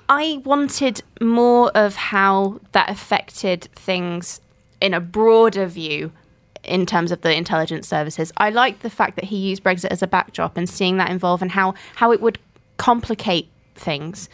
I 0.08 0.42
wanted 0.44 1.02
more 1.20 1.70
of 1.74 1.96
how 1.96 2.60
that 2.72 2.90
affected 2.90 3.68
things 3.74 4.40
in 4.80 4.94
a 4.94 5.00
broader 5.00 5.66
view 5.66 6.12
in 6.64 6.86
terms 6.86 7.10
of 7.10 7.22
the 7.22 7.34
intelligence 7.34 7.88
services. 7.88 8.32
I 8.36 8.50
liked 8.50 8.82
the 8.82 8.90
fact 8.90 9.16
that 9.16 9.24
he 9.24 9.36
used 9.36 9.64
Brexit 9.64 9.86
as 9.86 10.02
a 10.02 10.06
backdrop 10.06 10.56
and 10.56 10.68
seeing 10.68 10.96
that 10.98 11.10
involve 11.10 11.42
and 11.42 11.50
how 11.50 11.74
how 11.94 12.12
it 12.12 12.20
would 12.20 12.38
complicate 12.76 13.48
things. 13.74 14.28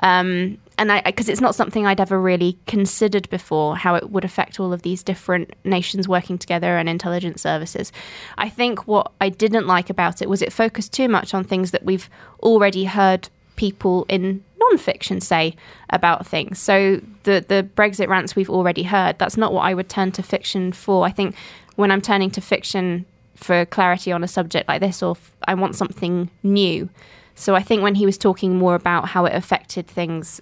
Um, 0.00 0.58
and 0.76 0.90
I, 0.90 1.02
because 1.02 1.28
it's 1.28 1.40
not 1.40 1.54
something 1.54 1.86
I'd 1.86 2.00
ever 2.00 2.20
really 2.20 2.58
considered 2.66 3.28
before, 3.30 3.76
how 3.76 3.94
it 3.94 4.10
would 4.10 4.24
affect 4.24 4.58
all 4.58 4.72
of 4.72 4.82
these 4.82 5.02
different 5.02 5.54
nations 5.64 6.08
working 6.08 6.36
together 6.36 6.76
and 6.76 6.88
intelligence 6.88 7.40
services. 7.40 7.92
I 8.36 8.48
think 8.48 8.86
what 8.88 9.12
I 9.20 9.28
didn't 9.28 9.66
like 9.66 9.88
about 9.88 10.20
it 10.20 10.28
was 10.28 10.42
it 10.42 10.52
focused 10.52 10.92
too 10.92 11.08
much 11.08 11.32
on 11.32 11.44
things 11.44 11.70
that 11.70 11.84
we've 11.84 12.10
already 12.40 12.84
heard 12.84 13.28
people 13.56 14.04
in 14.08 14.42
non-fiction 14.70 15.20
say 15.20 15.54
about 15.90 16.26
things. 16.26 16.58
So 16.58 17.00
the 17.24 17.44
the 17.46 17.68
Brexit 17.76 18.08
rants 18.08 18.36
we've 18.36 18.50
already 18.50 18.82
heard. 18.82 19.18
That's 19.18 19.36
not 19.36 19.52
what 19.52 19.62
I 19.62 19.74
would 19.74 19.88
turn 19.88 20.12
to 20.12 20.22
fiction 20.22 20.72
for. 20.72 21.06
I 21.06 21.10
think 21.10 21.34
when 21.76 21.90
I'm 21.90 22.00
turning 22.00 22.30
to 22.32 22.40
fiction 22.40 23.04
for 23.34 23.64
clarity 23.66 24.12
on 24.12 24.22
a 24.22 24.28
subject 24.28 24.68
like 24.68 24.80
this, 24.80 25.02
or 25.02 25.12
f- 25.12 25.32
I 25.46 25.54
want 25.54 25.74
something 25.76 26.30
new. 26.42 26.88
So 27.34 27.54
I 27.54 27.62
think 27.62 27.82
when 27.82 27.96
he 27.96 28.06
was 28.06 28.16
talking 28.16 28.56
more 28.56 28.74
about 28.74 29.08
how 29.08 29.24
it 29.24 29.34
affected 29.34 29.86
things 29.86 30.40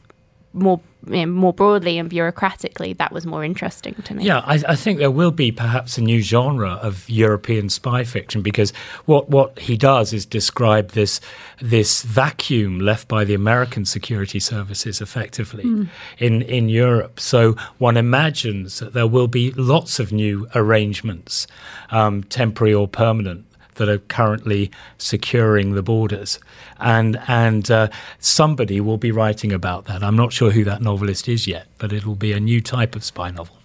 more 0.52 0.80
you 1.06 1.26
know, 1.26 1.26
more 1.26 1.52
broadly 1.52 1.98
and 1.98 2.10
bureaucratically, 2.10 2.96
that 2.96 3.12
was 3.12 3.26
more 3.26 3.44
interesting 3.44 3.94
to 4.04 4.14
me. 4.14 4.24
Yeah, 4.24 4.38
I, 4.44 4.62
I, 4.68 4.76
think 4.76 4.98
there 4.98 5.10
will 5.10 5.32
be 5.32 5.50
perhaps 5.50 5.98
a 5.98 6.00
new 6.00 6.20
genre 6.20 6.74
of 6.74 7.08
European 7.10 7.68
spy 7.70 8.04
fiction 8.04 8.40
because 8.40 8.72
what 9.06 9.28
what 9.28 9.58
he 9.58 9.76
does 9.76 10.12
is 10.12 10.24
describe 10.24 10.90
this 10.90 11.20
this 11.60 12.02
vacuum 12.02 12.78
left 12.78 13.08
by 13.08 13.24
the 13.24 13.34
American 13.34 13.84
security 13.84 14.38
services 14.38 15.00
effectively 15.00 15.64
mm. 15.64 15.88
in 16.18 16.42
in 16.42 16.68
Europe. 16.68 17.18
So 17.18 17.56
one 17.78 17.96
imagines 17.96 18.78
that 18.78 18.92
there 18.92 19.06
will 19.06 19.28
be 19.28 19.50
lots 19.52 19.98
of 19.98 20.12
new 20.12 20.46
arrangements, 20.54 21.46
um, 21.90 22.22
temporary 22.24 22.74
or 22.74 22.86
permanent, 22.86 23.44
that 23.76 23.88
are 23.88 23.98
currently 23.98 24.70
securing 24.98 25.72
the 25.72 25.82
borders, 25.82 26.38
and 26.78 27.20
and 27.28 27.70
uh, 27.70 27.88
somebody 28.18 28.80
will 28.80 28.98
be 28.98 29.10
writing 29.10 29.52
about 29.52 29.86
that. 29.86 30.02
I'm 30.02 30.16
not 30.16 30.32
sure 30.32 30.50
who 30.50 30.64
that 30.64 30.82
novelist 30.82 31.28
is 31.28 31.46
yet, 31.46 31.66
but 31.78 31.92
it'll 31.92 32.14
be 32.14 32.32
a 32.32 32.40
new 32.40 32.60
type 32.60 32.94
of 32.96 33.04
spy 33.04 33.30
novel. 33.30 33.56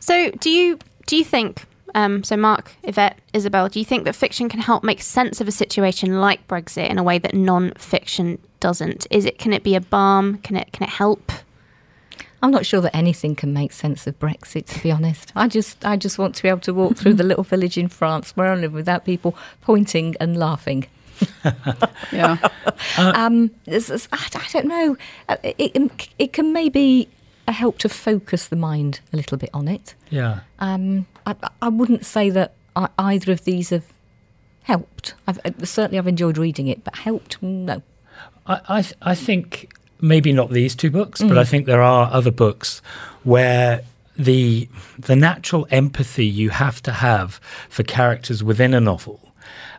So, 0.00 0.30
do 0.32 0.50
you 0.50 0.78
do 1.06 1.16
you 1.16 1.24
think? 1.24 1.64
Um, 1.94 2.22
so, 2.24 2.36
Mark, 2.36 2.72
Yvette, 2.82 3.18
Isabel, 3.32 3.70
do 3.70 3.78
you 3.78 3.84
think 3.84 4.04
that 4.04 4.14
fiction 4.14 4.50
can 4.50 4.60
help 4.60 4.84
make 4.84 5.00
sense 5.00 5.40
of 5.40 5.48
a 5.48 5.52
situation 5.52 6.20
like 6.20 6.46
Brexit 6.46 6.90
in 6.90 6.98
a 6.98 7.02
way 7.02 7.18
that 7.18 7.34
non-fiction 7.34 8.38
doesn't? 8.60 9.06
Is 9.10 9.24
it 9.24 9.38
can 9.38 9.52
it 9.52 9.62
be 9.62 9.74
a 9.74 9.80
balm? 9.80 10.38
Can 10.38 10.56
it 10.56 10.72
can 10.72 10.82
it 10.82 10.90
help? 10.90 11.32
I'm 12.46 12.52
not 12.52 12.64
sure 12.64 12.80
that 12.80 12.94
anything 12.94 13.34
can 13.34 13.52
make 13.52 13.72
sense 13.72 14.06
of 14.06 14.20
Brexit, 14.20 14.66
to 14.66 14.80
be 14.80 14.92
honest. 14.92 15.32
I 15.34 15.48
just, 15.48 15.84
I 15.84 15.96
just 15.96 16.16
want 16.16 16.36
to 16.36 16.42
be 16.44 16.48
able 16.48 16.60
to 16.60 16.72
walk 16.72 16.96
through 16.96 17.14
the 17.14 17.24
little 17.24 17.42
village 17.52 17.76
in 17.76 17.88
France 17.88 18.36
where 18.36 18.52
I 18.52 18.54
live 18.54 18.72
without 18.72 19.04
people 19.04 19.36
pointing 19.62 20.14
and 20.20 20.36
laughing. 20.36 20.86
yeah. 22.12 22.36
Uh, 22.96 23.12
um, 23.16 23.50
I, 23.66 24.46
don't 24.52 24.66
know. 24.66 24.96
Uh, 25.28 25.36
it, 25.42 25.90
it 26.20 26.32
can 26.32 26.52
maybe 26.52 27.08
help 27.48 27.78
to 27.78 27.88
focus 27.88 28.46
the 28.46 28.54
mind 28.54 29.00
a 29.12 29.16
little 29.16 29.38
bit 29.38 29.50
on 29.52 29.66
it. 29.66 29.96
Yeah. 30.10 30.40
Um, 30.60 31.06
I, 31.26 31.34
I 31.60 31.68
wouldn't 31.68 32.06
say 32.06 32.30
that 32.30 32.54
I, 32.76 32.88
either 32.96 33.32
of 33.32 33.42
these 33.42 33.70
have 33.70 33.86
helped. 34.62 35.14
I've, 35.26 35.40
uh, 35.44 35.50
certainly, 35.64 35.98
I've 35.98 36.06
enjoyed 36.06 36.38
reading 36.38 36.68
it, 36.68 36.84
but 36.84 36.94
helped, 36.94 37.42
no. 37.42 37.82
I, 38.46 38.60
I, 38.68 38.84
I 39.02 39.14
think 39.16 39.72
maybe 40.00 40.32
not 40.32 40.50
these 40.50 40.74
two 40.74 40.90
books, 40.90 41.22
mm. 41.22 41.28
but 41.28 41.38
I 41.38 41.42
mm. 41.42 41.48
think 41.48 41.66
there 41.66 41.82
are 41.82 42.10
other 42.12 42.30
books 42.30 42.82
where 43.24 43.82
the 44.16 44.68
the 44.98 45.16
natural 45.16 45.66
empathy 45.70 46.24
you 46.24 46.50
have 46.50 46.82
to 46.82 46.92
have 46.92 47.38
for 47.68 47.82
characters 47.82 48.42
within 48.42 48.72
a 48.72 48.80
novel 48.80 49.20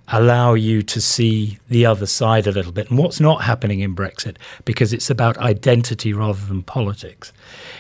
allow 0.10 0.54
you 0.54 0.82
to 0.82 1.02
see 1.02 1.60
the 1.70 1.86
other 1.86 2.06
side 2.06 2.48
a 2.48 2.52
little 2.52 2.72
bit. 2.72 2.90
And 2.90 2.98
what's 2.98 3.20
not 3.20 3.44
happening 3.44 3.82
in 3.82 3.96
Brexit, 3.96 4.38
because 4.64 4.94
it's 4.94 5.10
about 5.10 5.38
identity 5.38 6.14
rather 6.14 6.46
than 6.46 6.64
politics, 6.64 7.34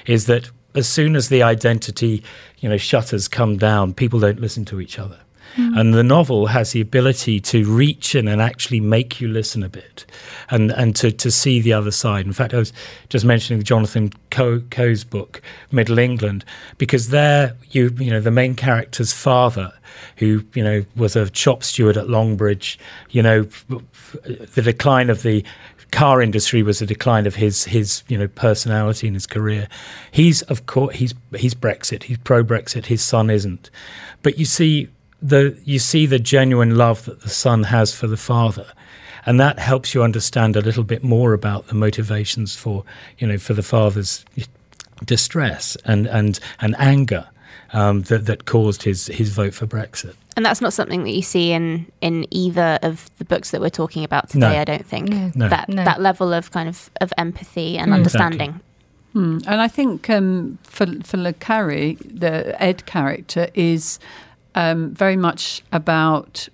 is 0.05 0.25
that 0.25 0.51
as 0.75 0.87
soon 0.89 1.15
as 1.15 1.29
the 1.29 1.41
identity, 1.41 2.23
you 2.59 2.67
know, 2.67 2.77
shutters 2.77 3.27
come 3.27 3.57
down, 3.57 3.93
people 3.93 4.19
don't 4.19 4.41
listen 4.41 4.65
to 4.65 4.81
each 4.81 4.99
other. 4.99 5.19
Mm. 5.57 5.79
And 5.79 5.93
the 5.93 6.03
novel 6.03 6.47
has 6.47 6.71
the 6.71 6.81
ability 6.81 7.39
to 7.41 7.65
reach 7.65 8.13
in 8.13 8.27
and 8.27 8.41
actually 8.41 8.79
make 8.79 9.19
you 9.19 9.27
listen 9.27 9.63
a 9.63 9.69
bit 9.69 10.05
and, 10.49 10.71
and 10.71 10.95
to, 10.97 11.11
to 11.11 11.31
see 11.31 11.59
the 11.59 11.73
other 11.73 11.91
side. 11.91 12.25
In 12.25 12.33
fact, 12.33 12.53
I 12.53 12.57
was 12.57 12.71
just 13.09 13.25
mentioning 13.25 13.63
Jonathan 13.63 14.11
Coe, 14.29 14.61
Coe's 14.69 15.03
book, 15.03 15.41
Middle 15.71 15.97
England, 15.97 16.45
because 16.77 17.09
there 17.09 17.55
you, 17.71 17.93
you 17.97 18.11
know, 18.11 18.21
the 18.21 18.31
main 18.31 18.55
character's 18.55 19.13
father, 19.13 19.73
who, 20.17 20.43
you 20.53 20.63
know, 20.63 20.85
was 20.95 21.15
a 21.15 21.33
shop 21.33 21.63
steward 21.63 21.97
at 21.97 22.05
Longbridge, 22.05 22.77
you 23.09 23.23
know, 23.23 23.43
the 24.21 24.61
decline 24.61 25.09
of 25.09 25.23
the 25.23 25.43
car 25.91 26.21
industry 26.21 26.63
was 26.63 26.81
a 26.81 26.85
decline 26.85 27.25
of 27.25 27.35
his 27.35 27.63
his 27.63 28.03
you 28.07 28.17
know 28.17 28.27
personality 28.27 29.07
and 29.07 29.15
his 29.15 29.25
career. 29.25 29.67
He's 30.11 30.41
of 30.43 30.65
course 30.65 30.95
he's 30.95 31.13
he's 31.35 31.55
Brexit. 31.55 32.03
He's 32.03 32.17
pro 32.17 32.43
Brexit. 32.43 32.87
His 32.87 33.03
son 33.03 33.29
isn't. 33.29 33.69
But 34.21 34.37
you 34.37 34.45
see 34.45 34.89
the 35.21 35.57
you 35.63 35.79
see 35.79 36.05
the 36.05 36.19
genuine 36.19 36.75
love 36.75 37.05
that 37.05 37.21
the 37.21 37.29
son 37.29 37.63
has 37.63 37.93
for 37.93 38.07
the 38.07 38.17
father 38.17 38.67
and 39.25 39.39
that 39.39 39.59
helps 39.59 39.93
you 39.93 40.03
understand 40.03 40.55
a 40.55 40.61
little 40.61 40.83
bit 40.83 41.03
more 41.03 41.33
about 41.33 41.67
the 41.67 41.75
motivations 41.75 42.55
for 42.55 42.83
you 43.17 43.27
know 43.27 43.37
for 43.37 43.53
the 43.53 43.63
father's 43.63 44.23
distress 45.05 45.75
and 45.85 46.07
and 46.07 46.39
and 46.59 46.75
anger 46.79 47.27
um, 47.73 48.03
that 48.03 48.25
that 48.25 48.45
caused 48.45 48.83
his 48.83 49.07
his 49.07 49.29
vote 49.29 49.53
for 49.53 49.67
Brexit. 49.67 50.15
And 50.35 50.45
that's 50.45 50.61
not 50.61 50.73
something 50.73 51.03
that 51.03 51.11
you 51.11 51.21
see 51.21 51.51
in 51.51 51.91
in 52.01 52.25
either 52.31 52.79
of 52.81 53.09
the 53.17 53.25
books 53.25 53.51
that 53.51 53.61
we're 53.61 53.69
talking 53.69 54.03
about 54.03 54.29
today. 54.29 54.53
No. 54.53 54.59
I 54.59 54.63
don't 54.63 54.85
think 54.85 55.09
no. 55.35 55.49
that 55.49 55.69
no. 55.69 55.83
that 55.83 56.01
level 56.01 56.33
of 56.33 56.51
kind 56.51 56.69
of 56.69 56.89
of 57.01 57.11
empathy 57.17 57.77
and 57.77 57.91
mm. 57.91 57.95
understanding. 57.95 58.49
Exactly. 58.49 58.63
Hmm. 59.13 59.37
And 59.47 59.61
I 59.61 59.67
think 59.67 60.09
um, 60.09 60.59
for 60.63 60.85
for 61.03 61.17
Le 61.17 61.33
Carre, 61.33 61.95
the 61.95 62.55
Ed 62.61 62.85
character 62.85 63.49
is 63.53 63.99
um, 64.57 64.91
very 64.95 65.15
much 65.15 65.61
about 65.71 66.49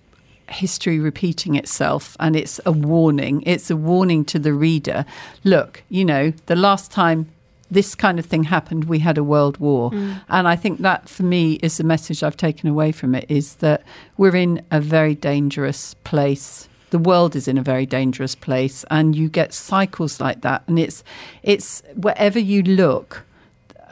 history 0.49 0.99
repeating 0.99 1.55
itself 1.55 2.17
and 2.19 2.35
it's 2.35 2.59
a 2.65 2.71
warning. 2.71 3.41
It's 3.45 3.71
a 3.71 3.77
warning 3.77 4.25
to 4.25 4.37
the 4.37 4.53
reader. 4.53 5.05
Look, 5.45 5.83
you 5.87 6.03
know, 6.03 6.33
the 6.47 6.57
last 6.57 6.91
time 6.91 7.29
this 7.71 7.95
kind 7.95 8.19
of 8.19 8.25
thing 8.25 8.43
happened, 8.43 8.83
we 8.83 8.99
had 8.99 9.17
a 9.17 9.23
world 9.23 9.57
war. 9.57 9.89
Mm. 9.91 10.21
And 10.27 10.47
I 10.49 10.57
think 10.57 10.81
that 10.81 11.07
for 11.07 11.23
me 11.23 11.53
is 11.63 11.77
the 11.77 11.85
message 11.85 12.21
I've 12.21 12.35
taken 12.35 12.69
away 12.69 12.91
from 12.91 13.15
it 13.15 13.25
is 13.29 13.55
that 13.55 13.83
we're 14.17 14.35
in 14.35 14.61
a 14.69 14.81
very 14.81 15.15
dangerous 15.15 15.93
place. 16.03 16.67
The 16.89 16.99
world 16.99 17.37
is 17.37 17.47
in 17.47 17.57
a 17.57 17.63
very 17.63 17.85
dangerous 17.85 18.35
place 18.35 18.83
and 18.91 19.15
you 19.15 19.29
get 19.29 19.53
cycles 19.53 20.19
like 20.19 20.41
that 20.41 20.63
and 20.67 20.77
it's 20.77 21.05
it's 21.41 21.81
wherever 21.95 22.37
you 22.37 22.63
look 22.63 23.23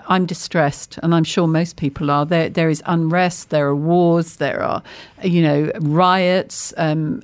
I'm 0.07 0.25
distressed, 0.25 0.97
and 1.03 1.13
I'm 1.15 1.23
sure 1.23 1.47
most 1.47 1.77
people 1.77 2.11
are. 2.11 2.25
There, 2.25 2.49
there 2.49 2.69
is 2.69 2.83
unrest. 2.85 3.49
There 3.49 3.67
are 3.67 3.75
wars. 3.75 4.35
There 4.37 4.61
are, 4.61 4.83
you 5.23 5.41
know, 5.41 5.71
riots 5.79 6.73
um, 6.77 7.23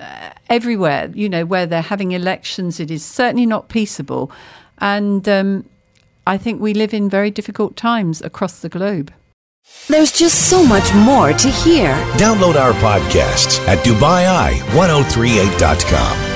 everywhere. 0.49 1.11
You 1.13 1.29
know, 1.29 1.45
where 1.45 1.65
they're 1.65 1.81
having 1.81 2.11
elections, 2.11 2.79
it 2.79 2.91
is 2.91 3.03
certainly 3.03 3.45
not 3.45 3.69
peaceable, 3.69 4.31
and 4.79 5.27
um, 5.29 5.65
I 6.25 6.37
think 6.37 6.61
we 6.61 6.73
live 6.73 6.93
in 6.93 7.09
very 7.09 7.31
difficult 7.31 7.75
times 7.75 8.21
across 8.21 8.59
the 8.59 8.69
globe. 8.69 9.11
There's 9.87 10.11
just 10.11 10.49
so 10.49 10.63
much 10.63 10.93
more 10.93 11.33
to 11.33 11.49
hear. 11.49 11.93
Download 12.17 12.55
our 12.55 12.73
podcasts 12.73 13.59
at 13.67 13.83
DubaiEye1038.com. 13.85 16.26